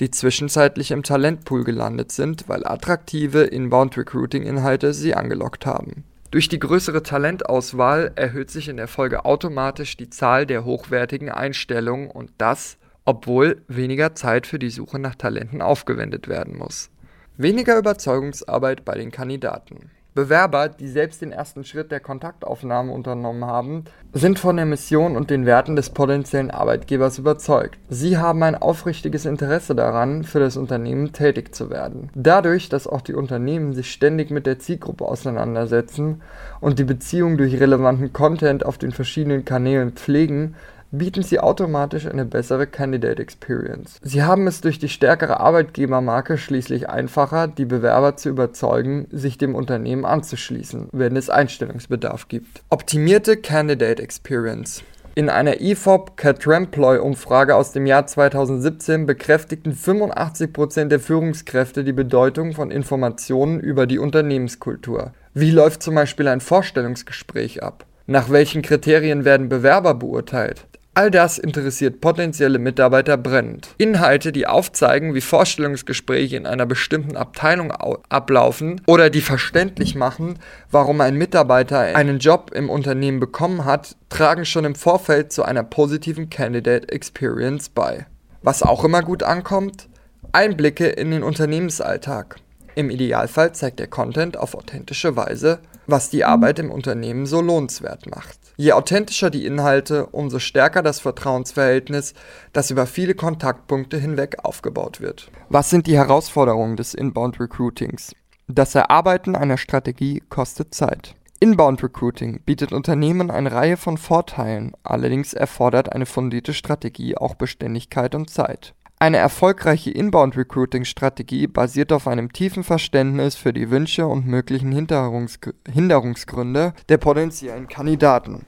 die 0.00 0.10
zwischenzeitlich 0.10 0.90
im 0.90 1.04
Talentpool 1.04 1.62
gelandet 1.62 2.10
sind, 2.10 2.48
weil 2.48 2.66
attraktive 2.66 3.44
Inbound-Recruiting-Inhalte 3.44 4.92
sie 4.92 5.14
angelockt 5.14 5.66
haben 5.66 6.04
durch 6.30 6.48
die 6.48 6.58
größere 6.58 7.02
Talentauswahl 7.02 8.12
erhöht 8.16 8.50
sich 8.50 8.68
in 8.68 8.76
der 8.76 8.88
Folge 8.88 9.24
automatisch 9.24 9.96
die 9.96 10.10
Zahl 10.10 10.46
der 10.46 10.64
hochwertigen 10.64 11.30
Einstellungen 11.30 12.10
und 12.10 12.30
das, 12.38 12.78
obwohl 13.04 13.62
weniger 13.68 14.14
Zeit 14.14 14.46
für 14.46 14.58
die 14.58 14.70
Suche 14.70 14.98
nach 14.98 15.14
Talenten 15.14 15.62
aufgewendet 15.62 16.28
werden 16.28 16.56
muss. 16.56 16.90
Weniger 17.36 17.78
Überzeugungsarbeit 17.78 18.84
bei 18.84 18.94
den 18.94 19.10
Kandidaten. 19.10 19.90
Bewerber, 20.16 20.68
die 20.68 20.88
selbst 20.88 21.22
den 21.22 21.30
ersten 21.30 21.62
Schritt 21.62 21.92
der 21.92 22.00
Kontaktaufnahme 22.00 22.90
unternommen 22.90 23.44
haben, 23.44 23.84
sind 24.12 24.40
von 24.40 24.56
der 24.56 24.64
Mission 24.64 25.14
und 25.14 25.30
den 25.30 25.46
Werten 25.46 25.76
des 25.76 25.90
potenziellen 25.90 26.50
Arbeitgebers 26.50 27.18
überzeugt. 27.18 27.78
Sie 27.88 28.16
haben 28.16 28.42
ein 28.42 28.56
aufrichtiges 28.56 29.26
Interesse 29.26 29.76
daran, 29.76 30.24
für 30.24 30.40
das 30.40 30.56
Unternehmen 30.56 31.12
tätig 31.12 31.54
zu 31.54 31.70
werden. 31.70 32.10
Dadurch, 32.14 32.68
dass 32.68 32.88
auch 32.88 33.02
die 33.02 33.14
Unternehmen 33.14 33.74
sich 33.74 33.92
ständig 33.92 34.30
mit 34.30 34.46
der 34.46 34.58
Zielgruppe 34.58 35.04
auseinandersetzen 35.04 36.22
und 36.60 36.78
die 36.78 36.84
Beziehung 36.84 37.36
durch 37.36 37.60
relevanten 37.60 38.12
Content 38.12 38.66
auf 38.66 38.78
den 38.78 38.92
verschiedenen 38.92 39.44
Kanälen 39.44 39.92
pflegen, 39.92 40.56
bieten 40.90 41.22
sie 41.22 41.40
automatisch 41.40 42.06
eine 42.06 42.24
bessere 42.24 42.66
Candidate 42.66 43.20
Experience. 43.20 43.98
Sie 44.02 44.22
haben 44.22 44.46
es 44.46 44.60
durch 44.60 44.78
die 44.78 44.88
stärkere 44.88 45.40
Arbeitgebermarke 45.40 46.38
schließlich 46.38 46.88
einfacher, 46.88 47.48
die 47.48 47.64
Bewerber 47.64 48.16
zu 48.16 48.28
überzeugen, 48.28 49.06
sich 49.10 49.38
dem 49.38 49.54
Unternehmen 49.54 50.04
anzuschließen, 50.04 50.88
wenn 50.92 51.16
es 51.16 51.30
Einstellungsbedarf 51.30 52.28
gibt. 52.28 52.62
Optimierte 52.70 53.36
Candidate 53.36 54.02
Experience. 54.02 54.82
In 55.18 55.30
einer 55.30 55.62
IFOP 55.62 56.18
Catremploy 56.18 56.98
Umfrage 56.98 57.54
aus 57.54 57.72
dem 57.72 57.86
Jahr 57.86 58.06
2017 58.06 59.06
bekräftigten 59.06 59.72
85% 59.72 60.88
der 60.88 61.00
Führungskräfte 61.00 61.84
die 61.84 61.94
Bedeutung 61.94 62.52
von 62.52 62.70
Informationen 62.70 63.58
über 63.58 63.86
die 63.86 63.98
Unternehmenskultur. 63.98 65.14
Wie 65.32 65.52
läuft 65.52 65.82
zum 65.82 65.94
Beispiel 65.94 66.28
ein 66.28 66.42
Vorstellungsgespräch 66.42 67.62
ab? 67.62 67.86
Nach 68.06 68.28
welchen 68.28 68.60
Kriterien 68.60 69.24
werden 69.24 69.48
Bewerber 69.48 69.94
beurteilt? 69.94 70.66
All 70.96 71.10
das 71.10 71.36
interessiert 71.36 72.00
potenzielle 72.00 72.58
Mitarbeiter 72.58 73.18
brennend. 73.18 73.68
Inhalte, 73.76 74.32
die 74.32 74.46
aufzeigen, 74.46 75.12
wie 75.12 75.20
Vorstellungsgespräche 75.20 76.38
in 76.38 76.46
einer 76.46 76.64
bestimmten 76.64 77.18
Abteilung 77.18 77.70
ablaufen 77.70 78.80
oder 78.86 79.10
die 79.10 79.20
verständlich 79.20 79.94
machen, 79.94 80.38
warum 80.70 81.02
ein 81.02 81.16
Mitarbeiter 81.16 81.80
einen 81.80 82.18
Job 82.18 82.50
im 82.54 82.70
Unternehmen 82.70 83.20
bekommen 83.20 83.66
hat, 83.66 83.94
tragen 84.08 84.46
schon 84.46 84.64
im 84.64 84.74
Vorfeld 84.74 85.34
zu 85.34 85.42
einer 85.42 85.64
positiven 85.64 86.30
Candidate 86.30 86.88
Experience 86.88 87.68
bei. 87.68 88.06
Was 88.40 88.62
auch 88.62 88.82
immer 88.82 89.02
gut 89.02 89.22
ankommt, 89.22 89.90
Einblicke 90.32 90.86
in 90.86 91.10
den 91.10 91.22
Unternehmensalltag. 91.22 92.36
Im 92.74 92.88
Idealfall 92.88 93.52
zeigt 93.52 93.80
der 93.80 93.88
Content 93.88 94.38
auf 94.38 94.54
authentische 94.54 95.14
Weise, 95.14 95.58
was 95.86 96.10
die 96.10 96.24
Arbeit 96.24 96.58
im 96.58 96.70
Unternehmen 96.70 97.26
so 97.26 97.40
lohnenswert 97.40 98.06
macht. 98.06 98.38
Je 98.56 98.72
authentischer 98.72 99.30
die 99.30 99.44
Inhalte, 99.46 100.06
umso 100.06 100.38
stärker 100.38 100.82
das 100.82 101.00
Vertrauensverhältnis, 101.00 102.14
das 102.52 102.70
über 102.70 102.86
viele 102.86 103.14
Kontaktpunkte 103.14 103.98
hinweg 103.98 104.36
aufgebaut 104.42 105.00
wird. 105.00 105.30
Was 105.48 105.70
sind 105.70 105.86
die 105.86 105.96
Herausforderungen 105.96 106.76
des 106.76 106.94
Inbound 106.94 107.38
Recruitings? 107.38 108.14
Das 108.48 108.74
Erarbeiten 108.74 109.34
einer 109.34 109.58
Strategie 109.58 110.22
kostet 110.28 110.74
Zeit. 110.74 111.16
Inbound 111.38 111.82
Recruiting 111.82 112.40
bietet 112.46 112.72
Unternehmen 112.72 113.30
eine 113.30 113.52
Reihe 113.52 113.76
von 113.76 113.98
Vorteilen, 113.98 114.72
allerdings 114.82 115.34
erfordert 115.34 115.92
eine 115.92 116.06
fundierte 116.06 116.54
Strategie 116.54 117.16
auch 117.16 117.34
Beständigkeit 117.34 118.14
und 118.14 118.30
Zeit. 118.30 118.74
Eine 118.98 119.18
erfolgreiche 119.18 119.90
Inbound-Recruiting-Strategie 119.90 121.48
basiert 121.48 121.92
auf 121.92 122.08
einem 122.08 122.32
tiefen 122.32 122.64
Verständnis 122.64 123.36
für 123.36 123.52
die 123.52 123.70
Wünsche 123.70 124.06
und 124.06 124.26
möglichen 124.26 124.72
Hinderungsgründe 124.72 126.72
der 126.88 126.96
potenziellen 126.96 127.68
Kandidaten. 127.68 128.46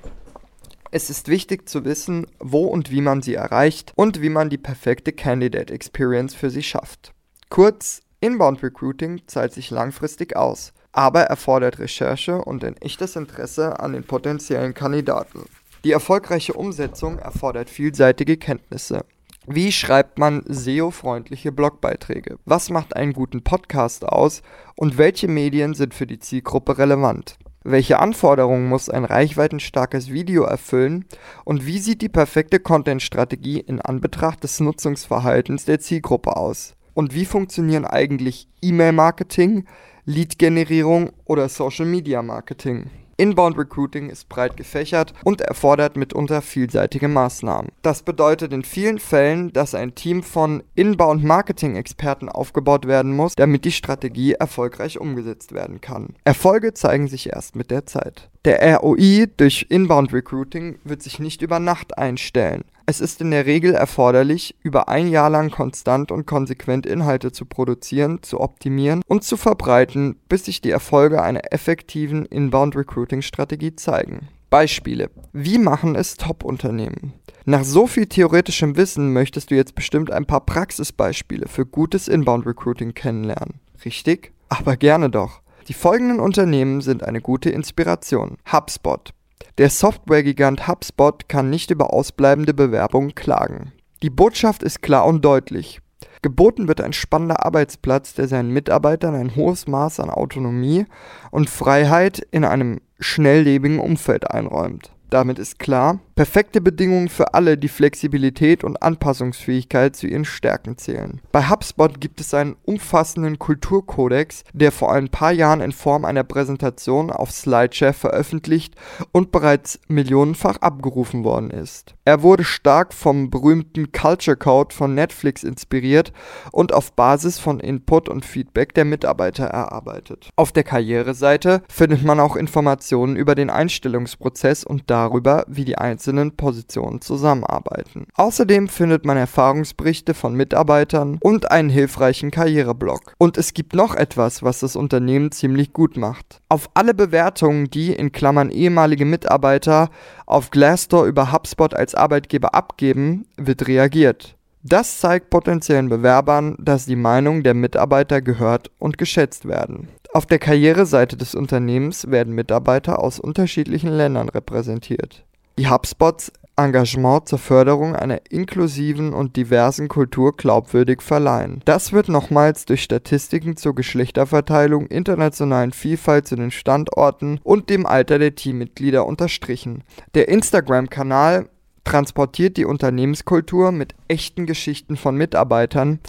Es 0.91 1.11
ist 1.11 1.29
wichtig 1.29 1.69
zu 1.69 1.85
wissen, 1.85 2.27
wo 2.39 2.65
und 2.65 2.91
wie 2.91 3.03
man 3.03 3.21
sie 3.21 3.35
erreicht 3.35 3.93
und 3.95 4.23
wie 4.23 4.31
man 4.31 4.49
die 4.49 4.57
perfekte 4.57 5.13
Candidate 5.13 5.71
Experience 5.71 6.35
für 6.35 6.49
sie 6.49 6.63
schafft. 6.63 7.13
Kurz, 7.51 8.01
Inbound 8.21 8.63
Recruiting 8.63 9.21
zahlt 9.27 9.53
sich 9.53 9.71
langfristig 9.71 10.35
aus, 10.35 10.73
aber 10.93 11.25
erfordert 11.25 11.79
Recherche 11.79 12.43
und 12.43 12.65
ein 12.65 12.79
echtes 12.79 13.17
Interesse 13.17 13.81
an 13.81 13.93
den 13.93 14.05
potenziellen 14.05 14.73
Kandidaten. 14.73 15.45
Die 15.85 15.93
erfolgreiche 15.93 16.55
Umsetzung 16.55 17.19
erfordert 17.19 17.69
vielseitige 17.69 18.39
Kenntnisse. 18.39 19.05
Wie 19.51 19.73
schreibt 19.73 20.19
man 20.19 20.43
SEO-freundliche 20.47 21.53
Blogbeiträge? 21.53 22.39
Was 22.45 22.69
macht 22.69 22.95
einen 22.95 23.15
guten 23.15 23.43
Podcast 23.43 24.05
aus? 24.07 24.43
Und 24.77 24.99
welche 24.99 25.27
Medien 25.27 25.73
sind 25.73 25.95
für 25.95 26.07
die 26.07 26.19
Zielgruppe 26.19 26.77
relevant? 26.77 27.39
Welche 27.65 27.99
Anforderungen 27.99 28.69
muss 28.69 28.91
ein 28.91 29.07
reichweitenstarkes 29.07 30.11
Video 30.13 30.43
erfüllen? 30.43 31.07
Und 31.47 31.65
wie 31.65 31.79
sieht 31.79 32.03
die 32.03 32.11
perfekte 32.11 32.61
Content-Strategie 32.61 33.61
in 33.61 33.81
Anbetracht 33.81 34.45
des 34.45 34.61
Nutzungsverhaltens 34.61 35.65
der 35.65 35.81
Zielgruppe 35.81 36.37
aus? 36.37 36.75
Und 36.93 37.15
wie 37.15 37.25
funktionieren 37.25 37.87
eigentlich 37.87 38.49
E-Mail-Marketing, 38.61 39.65
Lead-Generierung 40.05 41.13
oder 41.25 41.49
Social-Media-Marketing? 41.49 42.91
Inbound 43.21 43.59
Recruiting 43.59 44.11
ist 44.11 44.29
breit 44.29 44.57
gefächert 44.57 45.13
und 45.25 45.41
erfordert 45.41 45.97
mitunter 45.97 46.41
vielseitige 46.41 47.09
Maßnahmen. 47.09 47.73
Das 47.83 48.05
bedeutet 48.05 48.53
in 48.53 48.63
vielen 48.63 49.01
Fällen, 49.01 49.53
dass 49.53 49.75
ein 49.75 49.97
Team 49.97 50.23
von 50.23 50.63
Inbound 50.77 51.25
Marketing 51.25 51.75
Experten 51.75 52.29
aufgebaut 52.29 52.87
werden 52.87 53.17
muss, 53.17 53.35
damit 53.35 53.65
die 53.65 53.73
Strategie 53.73 54.35
erfolgreich 54.35 55.01
umgesetzt 55.01 55.53
werden 55.53 55.81
kann. 55.81 56.15
Erfolge 56.23 56.75
zeigen 56.75 57.09
sich 57.09 57.31
erst 57.31 57.57
mit 57.57 57.73
der 57.73 57.87
Zeit. 57.87 58.31
Der 58.49 58.79
ROI 58.79 59.27
durch 59.37 59.67
Inbound 59.69 60.15
Recruiting 60.15 60.79
wird 60.83 61.03
sich 61.03 61.19
nicht 61.19 61.43
über 61.43 61.59
Nacht 61.59 61.99
einstellen. 61.99 62.65
Es 62.87 63.03
ist 63.03 63.21
in 63.21 63.31
der 63.31 63.45
Regel 63.45 63.75
erforderlich, 63.75 64.57
über 64.63 64.89
ein 64.89 65.09
Jahr 65.09 65.29
lang 65.29 65.51
konstant 65.51 66.11
und 66.11 66.25
konsequent 66.25 66.87
Inhalte 66.87 67.31
zu 67.31 67.45
produzieren, 67.45 68.23
zu 68.23 68.41
optimieren 68.41 69.03
und 69.07 69.23
zu 69.23 69.37
verbreiten, 69.37 70.17
bis 70.31 70.47
sich 70.47 70.63
die 70.63 70.71
Erfolge 70.71 71.23
einer 71.23 71.53
effektiven 71.53 72.25
Inbound 72.25 72.75
Recruiting 72.75 73.21
Strategie 73.21 73.77
zeigen. 73.77 74.29
Beispiele. 74.49 75.11
Wie 75.35 75.59
machen 75.59 75.95
es 75.95 76.17
Top-Unternehmen? 76.17 77.13
Nach 77.45 77.65
so 77.65 77.87
viel 77.87 78.07
theoretischem 78.07 78.79
Wissen 78.79 79.13
möchtest 79.13 79.51
du 79.51 79.57
jetzt 79.57 79.75
bestimmt 79.75 80.11
ein 80.11 80.25
paar 80.25 80.47
Praxisbeispiele 80.47 81.49
für 81.49 81.67
gutes 81.67 82.09
Inbound 82.09 82.47
Recruiting 82.47 82.95
kennenlernen. 82.95 83.61
Richtig? 83.85 84.33
Aber 84.49 84.79
gerne 84.79 85.11
doch. 85.11 85.43
Die 85.69 85.75
folgenden 85.75 86.19
Unternehmen 86.19 86.81
sind 86.81 87.03
eine 87.03 87.21
gute 87.21 87.51
Inspiration. 87.51 88.39
HubSpot. 88.51 89.13
Der 89.59 89.69
Softwaregigant 89.69 90.67
HubSpot 90.67 91.29
kann 91.29 91.51
nicht 91.51 91.71
über 91.71 91.93
ausbleibende 91.93 92.55
Bewerbungen 92.55 93.15
klagen. 93.15 93.73
Die 94.03 94.09
Botschaft 94.09 94.63
ist 94.63 94.81
klar 94.81 95.05
und 95.05 95.23
deutlich. 95.23 95.81
Geboten 96.23 96.69
wird 96.69 96.81
ein 96.81 96.95
spannender 96.95 97.45
Arbeitsplatz, 97.45 98.15
der 98.15 98.29
seinen 98.29 98.51
Mitarbeitern 98.51 99.15
ein 99.15 99.37
hohes 99.37 99.67
Maß 99.67 100.01
an 100.01 100.09
Autonomie 100.09 100.87
und 101.31 101.51
Freiheit 101.51 102.27
in 102.31 102.47
einem 102.47 102.81
schnelllebigen 102.99 103.79
Umfeld 103.79 104.31
einräumt. 104.31 104.91
Damit 105.11 105.39
ist 105.39 105.59
klar, 105.59 106.01
perfekte 106.17 106.61
Bedingungen 106.61 107.09
für 107.09 107.33
alle, 107.33 107.57
die 107.57 107.69
Flexibilität 107.69 108.63
und 108.63 108.83
Anpassungsfähigkeit 108.83 109.97
zu 109.97 110.07
ihren 110.07 110.27
Stärken 110.27 110.77
zählen. 110.77 111.21
Bei 111.33 111.49
HubSpot 111.49 111.99
gibt 111.99 112.21
es 112.21 112.35
einen 112.35 112.57
umfassenden 112.65 113.39
Kulturkodex, 113.39 114.45
der 114.53 114.71
vor 114.71 114.93
ein 114.93 115.09
paar 115.09 115.33
Jahren 115.33 115.63
in 115.63 115.73
Form 115.73 116.05
einer 116.05 116.25
Präsentation 116.25 117.11
auf 117.11 117.31
Slideshare 117.31 117.95
veröffentlicht 117.95 118.75
und 119.13 119.33
bereits 119.33 119.81
millionenfach 119.89 120.59
abgerufen 120.59 121.25
worden 121.25 121.51
ist. 121.51 121.95
Er 122.05 122.23
wurde 122.23 122.45
stark 122.45 122.93
vom 122.93 123.31
berühmten 123.31 123.93
Culture 123.93 124.37
Code 124.37 124.75
von 124.75 124.95
Netflix 124.95 125.43
inspiriert 125.43 126.13
und 126.53 126.75
auf 126.75 126.93
Basis 126.93 127.39
von 127.39 127.61
Input 127.61 128.09
und 128.09 128.25
Feedback 128.25 128.75
der 128.75 128.85
Mitarbeiter 128.85 129.47
erarbeitet. 129.47 130.31
Auf 130.37 130.53
der 130.53 130.65
Karriereseite 130.65 131.63
findet 131.69 132.05
man 132.05 132.21
auch 132.21 132.37
Informationen 132.37 133.17
über 133.17 133.35
den 133.35 133.51
Einstellungsprozess 133.51 134.65
und 134.65 134.91
darüber, 134.99 135.45
wie 135.49 135.65
die 135.65 135.79
einzelnen 135.79 136.37
Positionen 136.37 137.01
zusammenarbeiten. 137.01 138.07
Außerdem 138.15 138.69
findet 138.69 139.05
man 139.05 139.17
Erfahrungsberichte 139.17 140.15
von 140.15 140.35
Mitarbeitern 140.35 141.19
und 141.21 141.51
einen 141.51 141.71
hilfreichen 141.71 142.31
Karriereblog. 142.31 143.15
Und 143.19 143.39
es 143.39 143.55
gibt 143.55 143.75
noch 143.75 143.95
etwas, 143.95 144.43
was 144.43 144.61
das 144.61 144.77
Unternehmen 144.77 145.31
ziemlich 145.31 145.73
gut 145.73 145.97
macht. 145.97 146.41
Auf 146.49 146.71
alle 146.75 146.95
Bewertungen, 146.95 147.71
die 147.71 147.93
in 147.93 148.13
Klammern 148.13 148.51
ehemalige 148.51 149.05
Mitarbeiter 149.05 149.91
auf 150.27 150.51
Glassdoor 150.51 151.07
über 151.07 151.33
HubSpot 151.33 151.75
als 151.75 151.95
Arbeitgeber 151.95 152.55
abgeben, 152.55 153.27
wird 153.37 153.69
reagiert. 153.69 154.35
Das 154.65 154.99
zeigt 154.99 155.31
potenziellen 155.31 155.89
Bewerbern, 155.89 156.57
dass 156.59 156.85
die 156.85 156.97
Meinung 156.97 157.43
der 157.45 157.55
Mitarbeiter 157.55 158.21
gehört 158.21 158.71
und 158.79 158.99
geschätzt 158.99 159.47
werden. 159.47 159.89
Auf 160.13 160.27
der 160.27 160.39
Karriereseite 160.39 161.17
des 161.17 161.35
Unternehmens 161.35 162.11
werden 162.11 162.35
Mitarbeiter 162.35 162.99
aus 162.99 163.21
unterschiedlichen 163.21 163.91
Ländern 163.91 164.29
repräsentiert. 164.29 165.25
Die 165.59 165.69
HubSpots 165.69 166.33
Engagement 166.59 167.29
zur 167.29 167.39
Förderung 167.39 167.95
einer 167.95 168.21
inklusiven 168.31 169.13
und 169.15 169.37
diversen 169.37 169.87
Kultur 169.87 170.37
glaubwürdig 170.37 171.03
verleihen. 171.03 171.63
Das 171.65 171.93
wird 171.93 172.09
nochmals 172.09 172.65
durch 172.65 172.83
Statistiken 172.83 173.57
zur 173.57 173.77
Geschlechterverteilung, 173.77 174.89
internationalen 174.89 175.73
Vielfalt 175.73 176.27
zu 176.27 176.35
den 176.35 176.51
Standorten 176.51 177.39
und 177.45 177.71
dem 177.71 177.87
Alter 177.87 178.19
der 178.19 178.35
Teammitglieder 178.35 179.07
unterstrichen. 179.07 179.85
Der 180.15 180.29
Instagram-Kanal 180.29 181.49
transportiert 181.85 182.57
die 182.57 182.65
Unternehmenskultur 182.65 183.73
mit 183.73 183.95
echten 184.09 184.47
Geschichten 184.47 184.97
von 184.97 185.17
Mitarbeitern. 185.17 186.01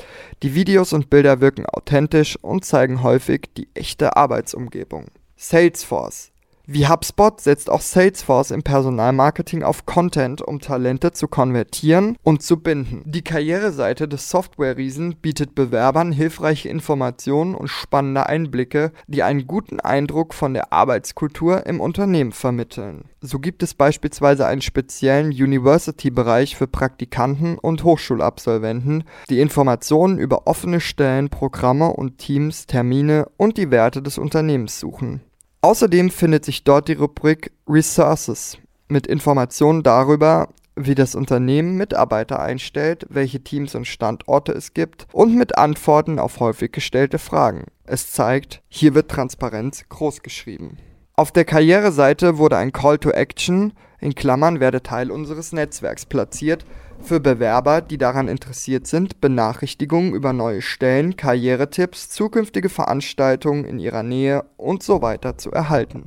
Die 0.44 0.56
Videos 0.56 0.94
und 0.94 1.10
Bilder 1.10 1.42
wirken 1.42 1.66
authentisch 1.66 2.38
und 2.42 2.66
zeigen 2.66 3.04
häufig 3.04 3.50
die 3.58 3.70
echte 3.74 4.18
Arbeitsumgebung. 4.18 5.08
Salesforce 5.36 6.32
wie 6.72 6.88
HubSpot 6.88 7.42
setzt 7.42 7.68
auch 7.68 7.82
Salesforce 7.82 8.52
im 8.52 8.62
Personalmarketing 8.62 9.64
auf 9.64 9.88
Content, 9.88 10.44
um 10.44 10.60
Talente 10.60 11.12
zu 11.12 11.28
konvertieren 11.28 12.16
und 12.22 12.44
zu 12.44 12.58
binden. 12.58 13.02
Die 13.06 13.24
Karriereseite 13.24 14.08
des 14.08 14.30
Software-Riesen 14.30 15.16
bietet 15.16 15.56
Bewerbern 15.56 16.12
hilfreiche 16.12 16.70
Informationen 16.70 17.56
und 17.56 17.70
spannende 17.70 18.28
Einblicke, 18.28 18.92
die 19.08 19.24
einen 19.24 19.48
guten 19.48 19.80
Eindruck 19.80 20.36
von 20.36 20.54
der 20.54 20.72
Arbeitskultur 20.72 21.66
im 21.66 21.82
Unternehmen 21.82 22.34
vermitteln. 22.34 23.06
So 23.20 23.40
gibt 23.40 23.64
es 23.64 23.74
beispielsweise 23.74 24.46
einen 24.46 24.62
speziellen 24.62 25.32
University-Bereich 25.32 26.56
für 26.56 26.68
Praktikanten 26.68 27.58
und 27.58 27.84
Hochschulabsolventen, 27.84 29.06
die 29.30 29.40
Informationen 29.40 30.20
über 30.20 30.46
offene 30.46 30.82
Stellen, 30.82 31.30
Programme 31.30 31.90
und 31.90 32.20
Teams, 32.20 32.68
Termine 32.68 33.28
und 33.38 33.58
die 33.58 33.72
Werte 33.72 34.04
des 34.04 34.20
Unternehmens 34.20 34.80
suchen. 34.80 35.22
Außerdem 35.62 36.10
findet 36.10 36.46
sich 36.46 36.64
dort 36.64 36.88
die 36.88 36.94
Rubrik 36.94 37.52
Resources 37.68 38.58
mit 38.88 39.08
Informationen 39.08 39.84
darüber, 39.84 40.50
wie 40.76 40.96
das 40.96 41.16
Unternehmen 41.16 41.76
Mitarbeiter 41.76 42.40
einstellt, 42.40 43.06
welche 43.10 43.44
Teams 43.44 43.76
und 43.76 43.86
Standorte 43.86 44.54
es 44.54 44.74
gibt 44.74 45.08
und 45.12 45.36
mit 45.36 45.58
Antworten 45.58 46.18
auf 46.18 46.40
häufig 46.40 46.72
gestellte 46.72 47.20
Fragen. 47.20 47.66
Es 47.84 48.12
zeigt, 48.12 48.62
hier 48.70 48.96
wird 48.96 49.12
Transparenz 49.12 49.84
großgeschrieben. 49.90 50.78
Auf 51.16 51.34
der 51.34 51.44
Karriereseite 51.44 52.38
wurde 52.38 52.56
ein 52.56 52.72
Call 52.72 52.98
to 52.98 53.10
Action 53.10 53.74
in 54.00 54.16
Klammern 54.16 54.62
werde 54.62 54.82
Teil 54.82 55.12
unseres 55.12 55.52
Netzwerks 55.52 56.06
platziert, 56.06 56.66
für 57.02 57.20
Bewerber, 57.20 57.82
die 57.82 57.98
daran 57.98 58.28
interessiert 58.28 58.88
sind, 58.88 59.22
Benachrichtigungen 59.22 60.14
über 60.14 60.34
neue 60.34 60.62
Stellen, 60.62 61.16
Karrieretipps, 61.16 62.10
zukünftige 62.10 62.70
Veranstaltungen 62.70 63.66
in 63.66 63.80
ihrer 63.80 64.04
Nähe 64.04 64.46
und 64.58 64.84
so 64.84 65.02
weiter 65.02 65.38
zu 65.38 65.52
erhalten. 65.52 66.06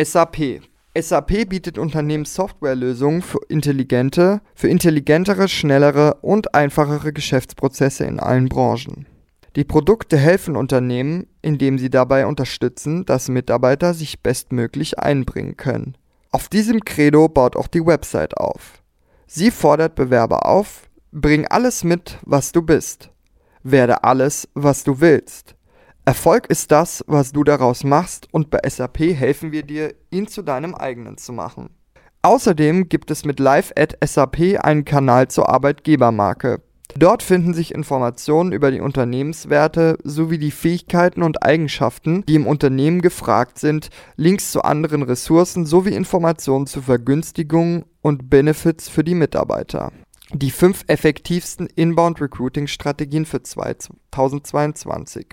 SAP 0.00 0.60
SAP 1.00 1.48
bietet 1.48 1.78
Unternehmen 1.78 2.24
Softwarelösungen 2.24 3.22
für 3.22 3.40
intelligente, 3.48 4.40
für 4.54 4.68
intelligentere, 4.68 5.48
schnellere 5.48 6.14
und 6.22 6.54
einfachere 6.54 7.12
Geschäftsprozesse 7.12 8.04
in 8.04 8.18
allen 8.18 8.48
Branchen. 8.48 9.06
Die 9.54 9.64
Produkte 9.64 10.16
helfen 10.16 10.56
Unternehmen, 10.56 11.26
indem 11.42 11.78
sie 11.78 11.90
dabei 11.90 12.26
unterstützen, 12.26 13.04
dass 13.04 13.28
Mitarbeiter 13.28 13.94
sich 13.94 14.22
bestmöglich 14.22 14.98
einbringen 14.98 15.56
können. 15.56 15.96
Auf 16.30 16.48
diesem 16.48 16.84
Credo 16.84 17.28
baut 17.28 17.56
auch 17.56 17.68
die 17.68 17.84
Website 17.84 18.36
auf. 18.36 18.82
Sie 19.30 19.50
fordert 19.50 19.94
Bewerber 19.94 20.46
auf, 20.46 20.88
bring 21.12 21.46
alles 21.48 21.84
mit, 21.84 22.18
was 22.22 22.50
du 22.50 22.62
bist. 22.62 23.10
Werde 23.62 24.02
alles, 24.02 24.48
was 24.54 24.84
du 24.84 25.02
willst. 25.02 25.54
Erfolg 26.06 26.46
ist 26.46 26.72
das, 26.72 27.04
was 27.06 27.32
du 27.32 27.44
daraus 27.44 27.84
machst 27.84 28.26
und 28.32 28.48
bei 28.48 28.60
SAP 28.66 29.00
helfen 29.00 29.52
wir 29.52 29.64
dir, 29.64 29.94
ihn 30.10 30.28
zu 30.28 30.40
deinem 30.40 30.74
eigenen 30.74 31.18
zu 31.18 31.34
machen. 31.34 31.68
Außerdem 32.22 32.88
gibt 32.88 33.10
es 33.10 33.26
mit 33.26 33.38
Live 33.38 33.70
at 33.76 33.98
SAP 34.02 34.64
einen 34.64 34.86
Kanal 34.86 35.28
zur 35.28 35.50
Arbeitgebermarke, 35.50 36.62
Dort 36.96 37.22
finden 37.22 37.54
sich 37.54 37.74
Informationen 37.74 38.52
über 38.52 38.70
die 38.70 38.80
Unternehmenswerte 38.80 39.98
sowie 40.02 40.38
die 40.38 40.50
Fähigkeiten 40.50 41.22
und 41.22 41.42
Eigenschaften, 41.42 42.24
die 42.26 42.34
im 42.34 42.46
Unternehmen 42.46 43.02
gefragt 43.02 43.58
sind, 43.58 43.90
Links 44.16 44.50
zu 44.50 44.62
anderen 44.62 45.02
Ressourcen 45.02 45.66
sowie 45.66 45.94
Informationen 45.94 46.66
zu 46.66 46.80
Vergünstigungen 46.82 47.84
und 48.00 48.30
Benefits 48.30 48.88
für 48.88 49.04
die 49.04 49.14
Mitarbeiter. 49.14 49.92
Die 50.32 50.50
fünf 50.50 50.84
effektivsten 50.88 51.68
Inbound 51.74 52.20
Recruiting 52.20 52.66
Strategien 52.66 53.26
für 53.26 53.42
2022. 53.42 55.28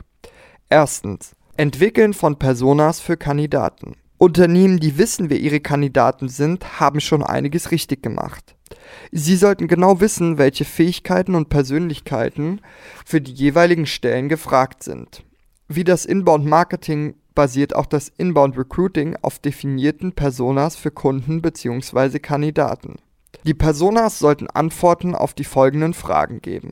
Erstens. 0.69 1.35
Entwickeln 1.57 2.13
von 2.13 2.37
Personas 2.37 2.99
für 2.99 3.17
Kandidaten. 3.17 3.95
Unternehmen, 4.17 4.79
die 4.79 4.97
wissen, 4.97 5.29
wer 5.29 5.39
ihre 5.39 5.59
Kandidaten 5.59 6.29
sind, 6.29 6.79
haben 6.79 7.01
schon 7.01 7.23
einiges 7.23 7.71
richtig 7.71 8.01
gemacht. 8.01 8.54
Sie 9.11 9.35
sollten 9.35 9.67
genau 9.67 9.99
wissen, 10.01 10.37
welche 10.37 10.65
Fähigkeiten 10.65 11.35
und 11.35 11.49
Persönlichkeiten 11.49 12.61
für 13.05 13.21
die 13.21 13.33
jeweiligen 13.33 13.85
Stellen 13.85 14.29
gefragt 14.29 14.83
sind. 14.83 15.23
Wie 15.67 15.83
das 15.83 16.05
Inbound 16.05 16.45
Marketing 16.45 17.15
basiert 17.33 17.75
auch 17.75 17.85
das 17.85 18.09
Inbound 18.17 18.57
Recruiting 18.57 19.17
auf 19.21 19.39
definierten 19.39 20.13
Personas 20.13 20.75
für 20.75 20.91
Kunden 20.91 21.41
bzw. 21.41 22.19
Kandidaten. 22.19 22.95
Die 23.45 23.53
Personas 23.53 24.19
sollten 24.19 24.47
Antworten 24.47 25.13
auf 25.13 25.33
die 25.33 25.43
folgenden 25.43 25.93
Fragen 25.93 26.41
geben. 26.41 26.71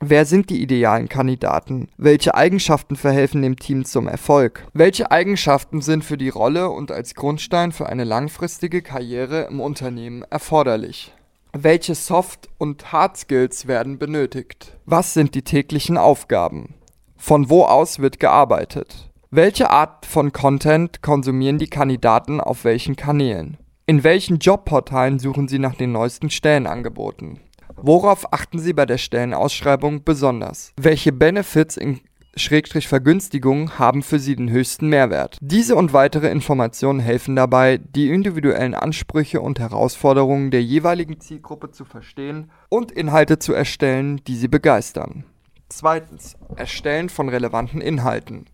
Wer 0.00 0.26
sind 0.26 0.50
die 0.50 0.60
idealen 0.60 1.08
Kandidaten? 1.08 1.88
Welche 1.96 2.34
Eigenschaften 2.34 2.96
verhelfen 2.96 3.40
dem 3.40 3.56
Team 3.56 3.84
zum 3.84 4.08
Erfolg? 4.08 4.66
Welche 4.74 5.10
Eigenschaften 5.10 5.80
sind 5.80 6.04
für 6.04 6.18
die 6.18 6.28
Rolle 6.28 6.68
und 6.68 6.90
als 6.90 7.14
Grundstein 7.14 7.72
für 7.72 7.86
eine 7.86 8.04
langfristige 8.04 8.82
Karriere 8.82 9.46
im 9.50 9.60
Unternehmen 9.60 10.22
erforderlich? 10.28 11.14
Welche 11.56 11.94
Soft- 11.94 12.48
und 12.58 12.90
Hard 12.90 13.16
Skills 13.16 13.68
werden 13.68 13.96
benötigt? 13.96 14.76
Was 14.86 15.14
sind 15.14 15.36
die 15.36 15.42
täglichen 15.42 15.96
Aufgaben? 15.96 16.74
Von 17.16 17.48
wo 17.48 17.62
aus 17.62 18.00
wird 18.00 18.18
gearbeitet? 18.18 19.12
Welche 19.30 19.70
Art 19.70 20.04
von 20.04 20.32
Content 20.32 21.00
konsumieren 21.00 21.58
die 21.58 21.68
Kandidaten 21.68 22.40
auf 22.40 22.64
welchen 22.64 22.96
Kanälen? 22.96 23.56
In 23.86 24.02
welchen 24.02 24.38
Jobportalen 24.38 25.20
suchen 25.20 25.46
sie 25.46 25.60
nach 25.60 25.76
den 25.76 25.92
neuesten 25.92 26.28
Stellenangeboten? 26.28 27.38
Worauf 27.76 28.32
achten 28.32 28.58
Sie 28.58 28.72
bei 28.72 28.84
der 28.84 28.98
Stellenausschreibung 28.98 30.02
besonders? 30.02 30.72
Welche 30.76 31.12
Benefits 31.12 31.76
in 31.76 32.00
Schrägstrich 32.36 32.88
Vergünstigungen 32.88 33.78
haben 33.78 34.02
für 34.02 34.18
Sie 34.18 34.36
den 34.36 34.50
höchsten 34.50 34.88
Mehrwert. 34.88 35.38
Diese 35.40 35.76
und 35.76 35.92
weitere 35.92 36.28
Informationen 36.30 37.00
helfen 37.00 37.36
dabei, 37.36 37.78
die 37.78 38.08
individuellen 38.08 38.74
Ansprüche 38.74 39.40
und 39.40 39.58
Herausforderungen 39.58 40.50
der 40.50 40.62
jeweiligen 40.62 41.20
Zielgruppe 41.20 41.70
zu 41.70 41.84
verstehen 41.84 42.50
und 42.68 42.92
Inhalte 42.92 43.38
zu 43.38 43.52
erstellen, 43.52 44.20
die 44.26 44.36
Sie 44.36 44.48
begeistern. 44.48 45.24
Zweitens. 45.68 46.36
Erstellen 46.56 47.08
von 47.08 47.28
relevanten 47.28 47.80
Inhalten. 47.80 48.46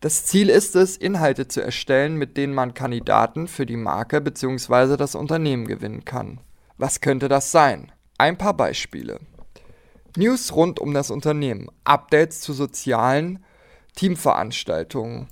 Das 0.00 0.26
Ziel 0.26 0.50
ist 0.50 0.76
es, 0.76 0.96
Inhalte 0.96 1.48
zu 1.48 1.60
erstellen, 1.62 2.16
mit 2.16 2.36
denen 2.36 2.54
man 2.54 2.74
Kandidaten 2.74 3.48
für 3.48 3.66
die 3.66 3.76
Marke 3.76 4.20
bzw. 4.20 4.96
das 4.96 5.14
Unternehmen 5.14 5.66
gewinnen 5.66 6.04
kann. 6.04 6.40
Was 6.76 7.00
könnte 7.00 7.28
das 7.28 7.50
sein? 7.50 7.90
Ein 8.18 8.36
paar 8.36 8.54
Beispiele. 8.54 9.20
News 10.16 10.54
rund 10.54 10.78
um 10.78 10.94
das 10.94 11.10
Unternehmen, 11.10 11.68
Updates 11.82 12.40
zu 12.40 12.52
sozialen 12.52 13.44
Teamveranstaltungen, 13.96 15.28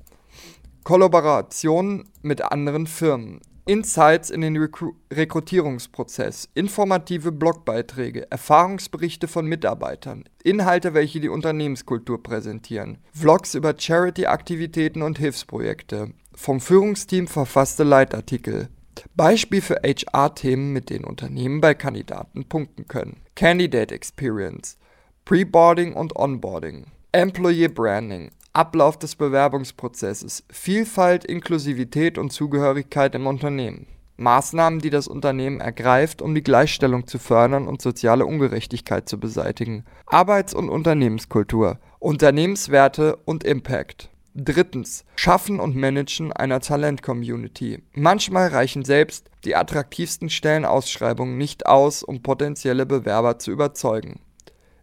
Kollaborationen 0.83 2.11
mit 2.23 2.43
anderen 2.43 2.89
Firmen, 2.89 3.41
Insights 3.65 4.29
in 4.29 4.41
den 4.41 4.57
Recru 4.57 4.95
Rekrutierungsprozess, 5.13 6.49
informative 6.55 7.31
Blogbeiträge, 7.31 8.29
Erfahrungsberichte 8.29 9.29
von 9.29 9.47
Mitarbeitern, 9.47 10.25
Inhalte, 10.43 10.95
welche 10.95 11.21
die 11.21 11.29
Unternehmenskultur 11.29 12.21
präsentieren, 12.21 12.99
Vlogs 13.13 13.55
über 13.55 13.75
Charity-Aktivitäten 13.79 15.03
und 15.03 15.17
Hilfsprojekte, 15.17 16.11
vom 16.35 16.61
Führungsteam 16.61 17.29
verfasste 17.29 17.85
Leitartikel, 17.85 18.69
Beispiel 19.15 19.61
für 19.61 19.81
HR-Themen, 19.85 20.73
mit 20.73 20.91
denen 20.91 21.05
Unternehmen 21.05 21.61
bei 21.61 21.75
Kandidaten 21.75 22.49
punkten 22.49 22.89
können. 22.89 23.22
Candidate 23.35 23.95
Experience, 23.95 24.77
Preboarding 25.25 25.95
und 25.95 26.15
Onboarding, 26.17 26.87
Employee 27.13 27.69
Branding, 27.69 28.31
Ablauf 28.53 28.99
des 28.99 29.17
Bewerbungsprozesses, 29.17 30.45
Vielfalt, 30.51 31.25
Inklusivität 31.25 32.19
und 32.19 32.31
Zugehörigkeit 32.31 33.15
im 33.15 33.27
Unternehmen. 33.27 33.87
Maßnahmen, 34.19 34.81
die 34.81 34.91
das 34.91 35.09
Unternehmen 35.09 35.61
ergreift, 35.61 36.21
um 36.21 36.35
die 36.35 36.43
Gleichstellung 36.43 37.07
zu 37.07 37.19
fördern 37.19 37.67
und 37.67 37.81
soziale 37.81 38.27
Ungerechtigkeit 38.27 39.09
zu 39.09 39.19
beseitigen. 39.19 39.85
Arbeits- 40.05 40.55
und 40.55 40.69
Unternehmenskultur, 40.69 41.79
Unternehmenswerte 41.99 43.17
und 43.25 43.45
Impact. 43.45 44.12
Drittens. 44.35 45.05
Schaffen 45.15 45.61
und 45.61 45.77
Managen 45.77 46.33
einer 46.33 46.61
Talent-Community. 46.61 47.83
Manchmal 47.93 48.49
reichen 48.49 48.83
selbst 48.83 49.29
die 49.45 49.55
attraktivsten 49.55 50.31
Stellenausschreibungen 50.31 51.37
nicht 51.37 51.67
aus, 51.67 52.03
um 52.03 52.23
potenzielle 52.23 52.87
Bewerber 52.87 53.39
zu 53.39 53.51
überzeugen. 53.51 54.21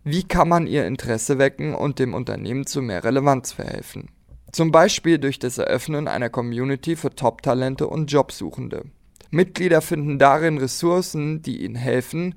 Wie 0.04 0.24
kann 0.24 0.50
man 0.50 0.68
ihr 0.68 0.86
Interesse 0.86 1.40
wecken 1.40 1.74
und 1.74 1.98
dem 1.98 2.14
Unternehmen 2.14 2.68
zu 2.68 2.82
mehr 2.84 3.04
Relevanz 3.04 3.52
verhelfen? 3.52 4.10
Zum 4.52 4.72
Beispiel 4.72 5.18
durch 5.18 5.40
das 5.40 5.58
Eröffnen 5.58 6.08
einer 6.08 6.30
Community 6.30 6.96
für 6.96 7.16
Top-Talente 7.16 7.88
und 7.88 8.12
Jobsuchende. 8.12 8.86
Mitglieder 9.32 9.82
finden 9.82 10.20
darin 10.20 10.60
Ressourcen, 10.60 11.42
die 11.42 11.64
ihnen 11.64 11.76
helfen, 11.76 12.36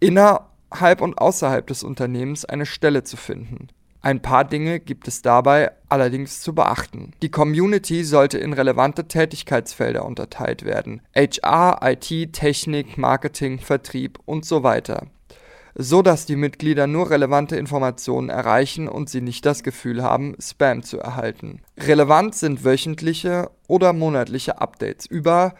innerhalb 0.00 1.00
und 1.00 1.18
außerhalb 1.18 1.66
des 1.66 1.82
Unternehmens 1.84 2.44
eine 2.44 2.66
Stelle 2.66 3.04
zu 3.04 3.16
finden. 3.16 3.68
Ein 4.02 4.22
paar 4.22 4.44
Dinge 4.44 4.80
gibt 4.80 5.08
es 5.08 5.20
dabei 5.20 5.72
allerdings 5.90 6.40
zu 6.40 6.54
beachten. 6.54 7.12
Die 7.22 7.30
Community 7.30 8.02
sollte 8.04 8.38
in 8.38 8.54
relevante 8.54 9.06
Tätigkeitsfelder 9.06 10.06
unterteilt 10.06 10.64
werden. 10.64 11.02
HR, 11.14 11.80
IT, 11.82 12.32
Technik, 12.32 12.96
Marketing, 12.96 13.58
Vertrieb 13.58 14.18
und 14.24 14.46
so 14.46 14.62
weiter. 14.62 15.06
So 15.74 16.02
dass 16.02 16.26
die 16.26 16.36
Mitglieder 16.36 16.86
nur 16.86 17.10
relevante 17.10 17.56
Informationen 17.56 18.30
erreichen 18.30 18.88
und 18.88 19.10
sie 19.10 19.20
nicht 19.20 19.44
das 19.44 19.62
Gefühl 19.62 20.02
haben, 20.02 20.34
Spam 20.40 20.82
zu 20.82 20.98
erhalten. 20.98 21.60
Relevant 21.78 22.34
sind 22.34 22.64
wöchentliche 22.64 23.50
oder 23.68 23.92
monatliche 23.92 24.60
Updates 24.60 25.06
über 25.06 25.54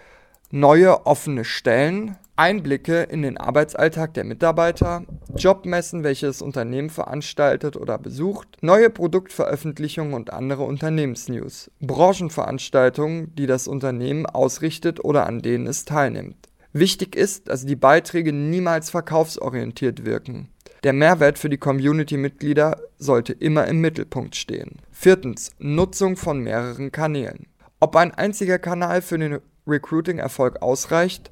neue 0.51 1.07
offene 1.07 1.45
Stellen, 1.45 2.17
Einblicke 2.37 3.03
in 3.03 3.23
den 3.23 3.37
Arbeitsalltag 3.37 4.15
der 4.15 4.25
Mitarbeiter, 4.25 5.05
Jobmessen, 5.37 6.03
welche 6.03 6.27
das 6.27 6.43
Unternehmen 6.43 6.91
veranstaltet 6.91 7.77
oder 7.77 7.99
besucht, 7.99 8.49
neue 8.63 8.91
Produktveröffentlichungen 8.91 10.15
und 10.15 10.33
andere 10.33 10.63
Unternehmensnews, 10.63 11.71
Branchenveranstaltungen, 11.81 13.35
die 13.37 13.47
das 13.47 13.69
Unternehmen 13.69 14.27
ausrichtet 14.27 15.05
oder 15.05 15.27
an 15.27 15.41
denen 15.41 15.67
es 15.67 15.85
teilnimmt. 15.85 16.49
Wichtig 16.73 17.15
ist, 17.15 17.49
dass 17.49 17.67
die 17.67 17.77
Beiträge 17.77 18.33
niemals 18.33 18.91
verkaufsorientiert 18.91 20.05
wirken. 20.05 20.49
Der 20.83 20.93
Mehrwert 20.93 21.39
für 21.39 21.51
die 21.51 21.59
Community-Mitglieder 21.59 22.81
sollte 22.97 23.35
immer 23.35 23.67
im 23.67 23.81
Mittelpunkt 23.81 24.35
stehen. 24.35 24.81
Viertens. 24.91 25.51
Nutzung 25.59 26.17
von 26.17 26.39
mehreren 26.39 26.91
Kanälen. 26.91 27.49
Ob 27.81 27.97
ein 27.97 28.13
einziger 28.13 28.59
Kanal 28.59 29.03
für 29.03 29.19
den 29.19 29.41
Recruiting-Erfolg 29.71 30.61
ausreicht, 30.63 31.31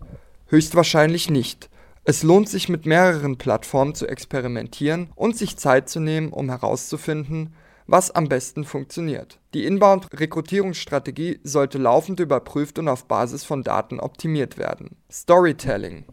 Höchstwahrscheinlich 0.51 1.29
nicht. 1.29 1.69
Es 2.05 2.23
lohnt 2.23 2.49
sich 2.49 2.71
mit 2.71 2.87
mehreren 2.87 3.37
Plattformen 3.37 3.95
zu 3.95 4.07
experimentieren 4.07 5.11
und 5.15 5.37
sich 5.37 5.59
Zeit 5.59 5.91
zu 5.91 6.01
nehmen, 6.01 6.33
um 6.33 6.49
herauszufinden, 6.49 7.53
was 7.87 8.11
am 8.11 8.31
besten 8.31 8.65
funktioniert. 8.65 9.41
Die 9.53 9.67
Inbound-Rekrutierungsstrategie 9.67 11.41
sollte 11.45 11.77
laufend 11.77 12.21
überprüft 12.21 12.79
und 12.79 12.89
auf 12.89 13.05
Basis 13.05 13.45
von 13.45 13.63
Daten 13.63 14.01
optimiert 14.01 14.57
werden. 14.57 14.97
Storytelling. 15.13 16.07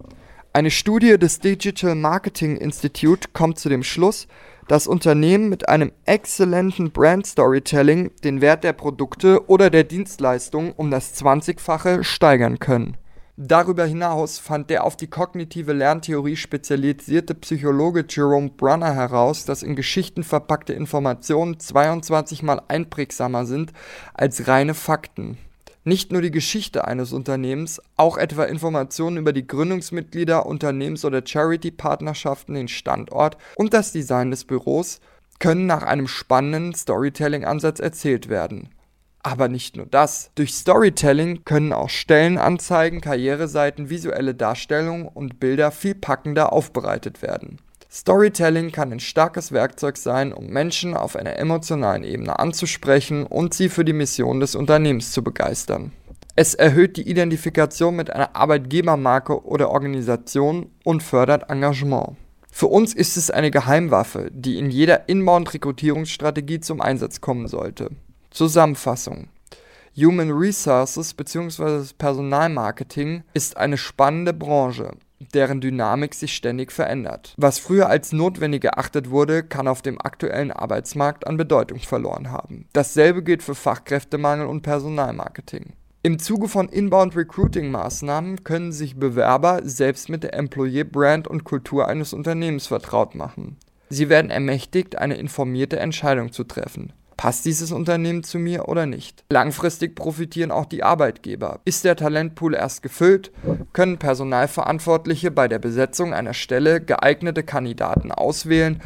Eine 0.52 0.72
Studie 0.72 1.18
des 1.18 1.40
Digital 1.40 1.96
Marketing 1.96 2.58
Institute 2.58 3.30
kommt 3.32 3.58
zu 3.58 3.70
dem 3.70 3.84
Schluss, 3.84 4.28
dass 4.68 4.88
Unternehmen 4.88 5.50
mit 5.50 5.70
einem 5.70 5.92
exzellenten 6.06 6.92
Brand 6.92 7.26
Storytelling 7.28 8.12
den 8.24 8.42
Wert 8.42 8.64
der 8.64 8.74
Produkte 8.74 9.48
oder 9.50 9.70
der 9.70 9.84
Dienstleistung 9.84 10.74
um 10.74 10.92
das 10.92 11.16
20-fache 11.16 12.04
steigern 12.04 12.60
können. 12.60 12.98
Darüber 13.38 13.86
hinaus 13.86 14.40
fand 14.40 14.70
der 14.70 14.86
auf 14.86 14.96
die 14.96 15.08
kognitive 15.08 15.74
Lerntheorie 15.74 16.38
spezialisierte 16.38 17.36
Psychologe 17.36 18.06
Jerome 18.08 18.50
Brunner 18.50 18.94
heraus, 18.94 19.44
dass 19.44 19.62
in 19.62 19.76
Geschichten 19.76 20.24
verpackte 20.24 20.72
Informationen 20.72 21.60
22 21.60 22.44
mal 22.44 22.62
einprägsamer 22.70 23.46
sind 23.46 23.74
als 24.14 24.48
reine 24.48 24.74
Fakten. 24.74 25.38
Nicht 25.88 26.12
nur 26.12 26.24
die 26.24 26.32
Geschichte 26.32 26.88
eines 26.88 27.14
Unternehmens, 27.14 27.80
auch 27.96 28.18
etwa 28.18 28.46
Informationen 28.46 29.18
über 29.18 29.34
die 29.34 29.46
Gründungsmitglieder, 29.46 30.48
Unternehmens- 30.48 31.06
oder 31.06 31.22
Charity-Partnerschaften, 31.24 32.56
den 32.56 32.68
Standort 32.68 33.38
und 33.56 33.76
das 33.76 33.92
Design 33.92 34.32
des 34.32 34.46
Büros 34.46 35.00
können 35.38 35.68
nach 35.68 35.84
einem 35.84 36.08
spannenden 36.08 36.74
Storytelling-Ansatz 36.74 37.80
erzählt 37.80 38.30
werden. 38.30 38.70
Aber 39.22 39.48
nicht 39.48 39.76
nur 39.76 39.86
das. 39.86 40.32
Durch 40.34 40.56
Storytelling 40.56 41.46
können 41.46 41.72
auch 41.72 41.90
Stellenanzeigen, 41.90 43.00
Karriereseiten, 43.00 43.92
visuelle 43.92 44.34
Darstellungen 44.34 45.08
und 45.08 45.40
Bilder 45.40 45.70
viel 45.70 45.94
packender 45.94 46.52
aufbereitet 46.52 47.22
werden. 47.22 47.60
Storytelling 47.92 48.72
kann 48.72 48.92
ein 48.92 49.00
starkes 49.00 49.52
Werkzeug 49.52 49.98
sein, 49.98 50.34
um 50.34 50.48
Menschen 50.48 50.96
auf 50.96 51.16
einer 51.16 51.38
emotionalen 51.38 52.04
Ebene 52.04 52.40
anzusprechen 52.40 53.26
und 53.26 53.54
sie 53.54 53.70
für 53.70 53.86
die 53.86 53.94
Mission 53.94 54.40
des 54.40 54.56
Unternehmens 54.56 55.12
zu 55.12 55.24
begeistern. 55.24 55.92
Es 56.36 56.54
erhöht 56.54 56.98
die 56.98 57.10
Identifikation 57.10 57.96
mit 57.96 58.12
einer 58.12 58.36
Arbeitgebermarke 58.36 59.46
oder 59.46 59.70
Organisation 59.70 60.70
und 60.84 61.02
fördert 61.02 61.50
Engagement. 61.50 62.18
Für 62.52 62.68
uns 62.68 62.94
ist 62.94 63.16
es 63.16 63.32
eine 63.32 63.52
Geheimwaffe, 63.52 64.30
die 64.32 64.58
in 64.58 64.70
jeder 64.70 65.08
Inbound-Rekrutierungsstrategie 65.08 66.60
zum 66.60 66.82
Einsatz 66.82 67.22
kommen 67.22 67.48
sollte. 67.48 67.90
Zusammenfassung. 68.32 69.30
Human 69.98 70.32
Resources 70.32 71.14
bzw. 71.14 71.94
Personalmarketing 71.98 73.24
ist 73.34 73.56
eine 73.56 73.78
spannende 73.78 74.34
Branche, 74.34 74.92
deren 75.20 75.62
Dynamik 75.62 76.14
sich 76.14 76.36
ständig 76.36 76.72
verändert. 76.72 77.34
Was 77.38 77.60
früher 77.60 77.90
als 77.90 78.12
notwendig 78.12 78.64
erachtet 78.64 79.10
wurde, 79.10 79.44
kann 79.44 79.68
auf 79.68 79.82
dem 79.82 80.00
aktuellen 80.00 80.52
Arbeitsmarkt 80.52 81.28
an 81.28 81.38
Bedeutung 81.38 81.80
verloren 81.80 82.32
haben. 82.32 82.68
Dasselbe 82.74 83.24
gilt 83.24 83.44
für 83.44 83.56
Fachkräftemangel 83.56 84.48
und 84.48 84.62
Personalmarketing. 84.62 85.74
Im 86.04 86.20
Zuge 86.20 86.48
von 86.48 86.70
Inbound 86.70 87.16
Recruiting 87.16 87.72
Maßnahmen 87.72 88.44
können 88.44 88.72
sich 88.72 88.98
Bewerber 88.98 89.62
selbst 89.64 90.08
mit 90.08 90.22
der 90.22 90.36
Employee 90.36 90.84
Brand 90.84 91.28
und 91.28 91.46
Kultur 91.46 91.88
eines 91.88 92.14
Unternehmens 92.14 92.68
vertraut 92.68 93.16
machen. 93.16 93.58
Sie 93.90 94.10
werden 94.10 94.30
ermächtigt, 94.30 94.98
eine 94.98 95.16
informierte 95.16 95.80
Entscheidung 95.80 96.32
zu 96.32 96.44
treffen. 96.44 96.94
Passt 97.18 97.46
dieses 97.46 97.72
Unternehmen 97.72 98.24
zu 98.24 98.40
mir 98.40 98.68
oder 98.68 98.86
nicht? 98.86 99.24
Langfristig 99.30 99.96
profitieren 99.96 100.52
auch 100.52 100.66
die 100.66 100.84
Arbeitgeber. 100.84 101.62
Ist 101.64 101.86
der 101.86 101.96
Talentpool 101.96 102.54
erst 102.54 102.84
gefüllt, 102.84 103.32
können 103.74 103.98
Personalverantwortliche 103.98 105.32
bei 105.32 105.48
der 105.48 105.60
Besetzung 105.60 106.14
einer 106.14 106.34
Stelle 106.34 106.82
geeignete 106.82 107.44
Kandidaten 107.44 108.12
auswählen 108.12 108.82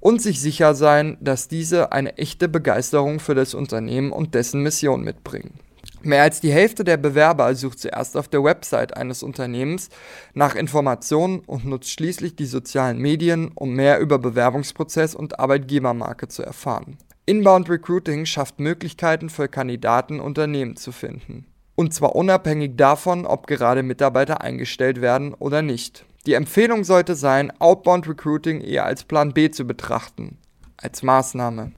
und 0.00 0.22
sich 0.22 0.40
sicher 0.40 0.74
sein, 0.74 1.18
dass 1.20 1.48
diese 1.48 1.92
eine 1.92 2.16
echte 2.16 2.48
Begeisterung 2.48 3.20
für 3.20 3.34
das 3.34 3.54
Unternehmen 3.54 4.12
und 4.12 4.34
dessen 4.34 4.62
Mission 4.62 5.02
mitbringen. 5.02 5.60
Mehr 6.02 6.22
als 6.22 6.40
die 6.40 6.52
Hälfte 6.52 6.84
der 6.84 6.98
Bewerber 6.98 7.54
sucht 7.54 7.78
zuerst 7.78 8.16
auf 8.18 8.28
der 8.28 8.44
Website 8.44 8.94
eines 8.94 9.22
Unternehmens 9.22 9.88
nach 10.34 10.54
Informationen 10.54 11.40
und 11.40 11.64
nutzt 11.64 11.90
schließlich 11.90 12.36
die 12.36 12.44
sozialen 12.44 12.98
Medien, 12.98 13.52
um 13.54 13.74
mehr 13.74 14.00
über 14.00 14.18
Bewerbungsprozess 14.18 15.14
und 15.14 15.40
Arbeitgebermarke 15.40 16.28
zu 16.28 16.42
erfahren. 16.42 16.98
Inbound 17.26 17.70
Recruiting 17.70 18.26
schafft 18.26 18.60
Möglichkeiten 18.60 19.30
für 19.30 19.48
Kandidaten, 19.48 20.20
Unternehmen 20.20 20.76
zu 20.76 20.92
finden. 20.92 21.46
Und 21.74 21.94
zwar 21.94 22.14
unabhängig 22.14 22.76
davon, 22.76 23.24
ob 23.24 23.46
gerade 23.46 23.82
Mitarbeiter 23.82 24.42
eingestellt 24.42 25.00
werden 25.00 25.32
oder 25.32 25.62
nicht. 25.62 26.04
Die 26.26 26.34
Empfehlung 26.34 26.84
sollte 26.84 27.14
sein, 27.14 27.50
Outbound 27.60 28.06
Recruiting 28.06 28.60
eher 28.60 28.84
als 28.84 29.04
Plan 29.04 29.32
B 29.32 29.50
zu 29.50 29.66
betrachten, 29.66 30.36
als 30.76 31.02
Maßnahme. 31.02 31.72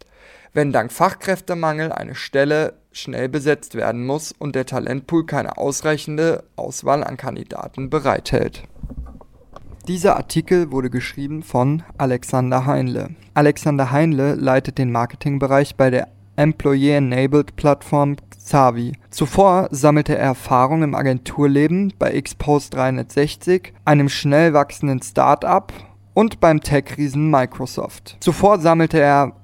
Wenn 0.53 0.73
dank 0.73 0.91
Fachkräftemangel 0.91 1.93
eine 1.93 2.17
Stelle 2.17 2.75
schnell 2.91 3.29
besetzt 3.29 3.77
werden 3.77 4.05
muss 4.05 4.33
und 4.33 4.57
der 4.57 4.67
Talentpool 4.67 5.27
keine 5.27 5.59
ausreichende 5.59 6.43
Auswahl 6.57 7.05
an 7.05 7.17
Kandidaten 7.17 7.89
bereithält. 7.89 8.65
Dieser 9.89 10.17
Artikel 10.17 10.73
wurde 10.73 10.91
geschrieben 10.91 11.45
von 11.45 11.85
Alexander 11.97 12.67
Heinle. 12.67 13.11
Alexander 13.35 13.93
Heinle 13.93 14.35
leitet 14.35 14.79
den 14.79 14.91
Marketingbereich 14.91 15.77
bei 15.77 15.91
der 15.91 16.09
Employee-Enabled 16.35 17.55
Plattform 17.55 18.17
Xavi. 18.37 18.95
Zuvor 19.11 19.69
sammelte 19.71 20.19
er 20.19 20.25
Erfahrung 20.25 20.83
im 20.83 20.97
Agenturleben 20.97 21.93
bei 22.01 22.21
Xpost 22.21 22.75
360, 22.75 23.75
einem 23.85 24.09
schnell 24.09 24.53
wachsenden 24.55 25.01
Start-up 25.03 25.73
und 26.15 26.41
beim 26.41 26.61
Tech-Riesen 26.61 27.31
Microsoft. 27.31 28.17
Zuvor 28.19 28.59
sammelte 28.59 28.99
er 28.99 29.35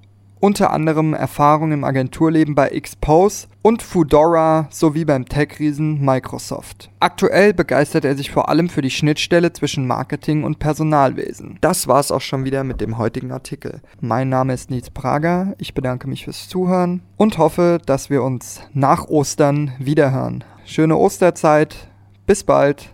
unter 0.43 0.73
anderem 0.73 1.15
Erfahrung 1.15 1.71
im 1.71 1.85
Agenturleben 1.85 2.57
bei 2.57 2.69
Xpose 2.69 3.47
und 3.63 3.81
Foodora 3.81 4.67
sowie 4.71 5.05
beim 5.05 5.25
Tech-Riesen 5.25 6.05
Microsoft. 6.05 6.91
Aktuell 6.99 7.55
begeistert 7.55 8.05
er 8.05 8.17
sich 8.17 8.33
vor 8.33 8.49
allem 8.49 8.69
für 8.69 8.83
die 8.83 8.91
Schnittstelle 8.91 9.53
zwischen 9.53 9.87
Marketing 9.87 10.43
und 10.43 10.59
Personalwesen. 10.59 11.59
Das 11.61 11.87
war's 11.87 12.11
auch 12.11 12.21
schon 12.21 12.45
wieder 12.45 12.65
mit 12.65 12.81
dem 12.81 12.99
heutigen 12.99 13.31
Artikel. 13.31 13.83
Mein 14.01 14.31
Name 14.31 14.53
ist 14.53 14.69
Nils 14.69 14.91
Prager, 14.91 15.55
ich 15.59 15.75
bedanke 15.75 16.09
mich 16.09 16.25
fürs 16.25 16.49
Zuhören 16.49 17.03
und 17.17 17.39
hoffe, 17.39 17.79
dass 17.87 18.11
wir 18.11 18.25
uns 18.25 18.63
nach 18.73 19.05
Ostern 19.07 19.71
wiederhören. 19.79 20.43
Schöne 20.65 20.97
Osterzeit, 20.97 21.89
bis 22.27 22.43
bald, 22.43 22.91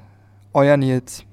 euer 0.53 0.77
Nils. 0.77 1.25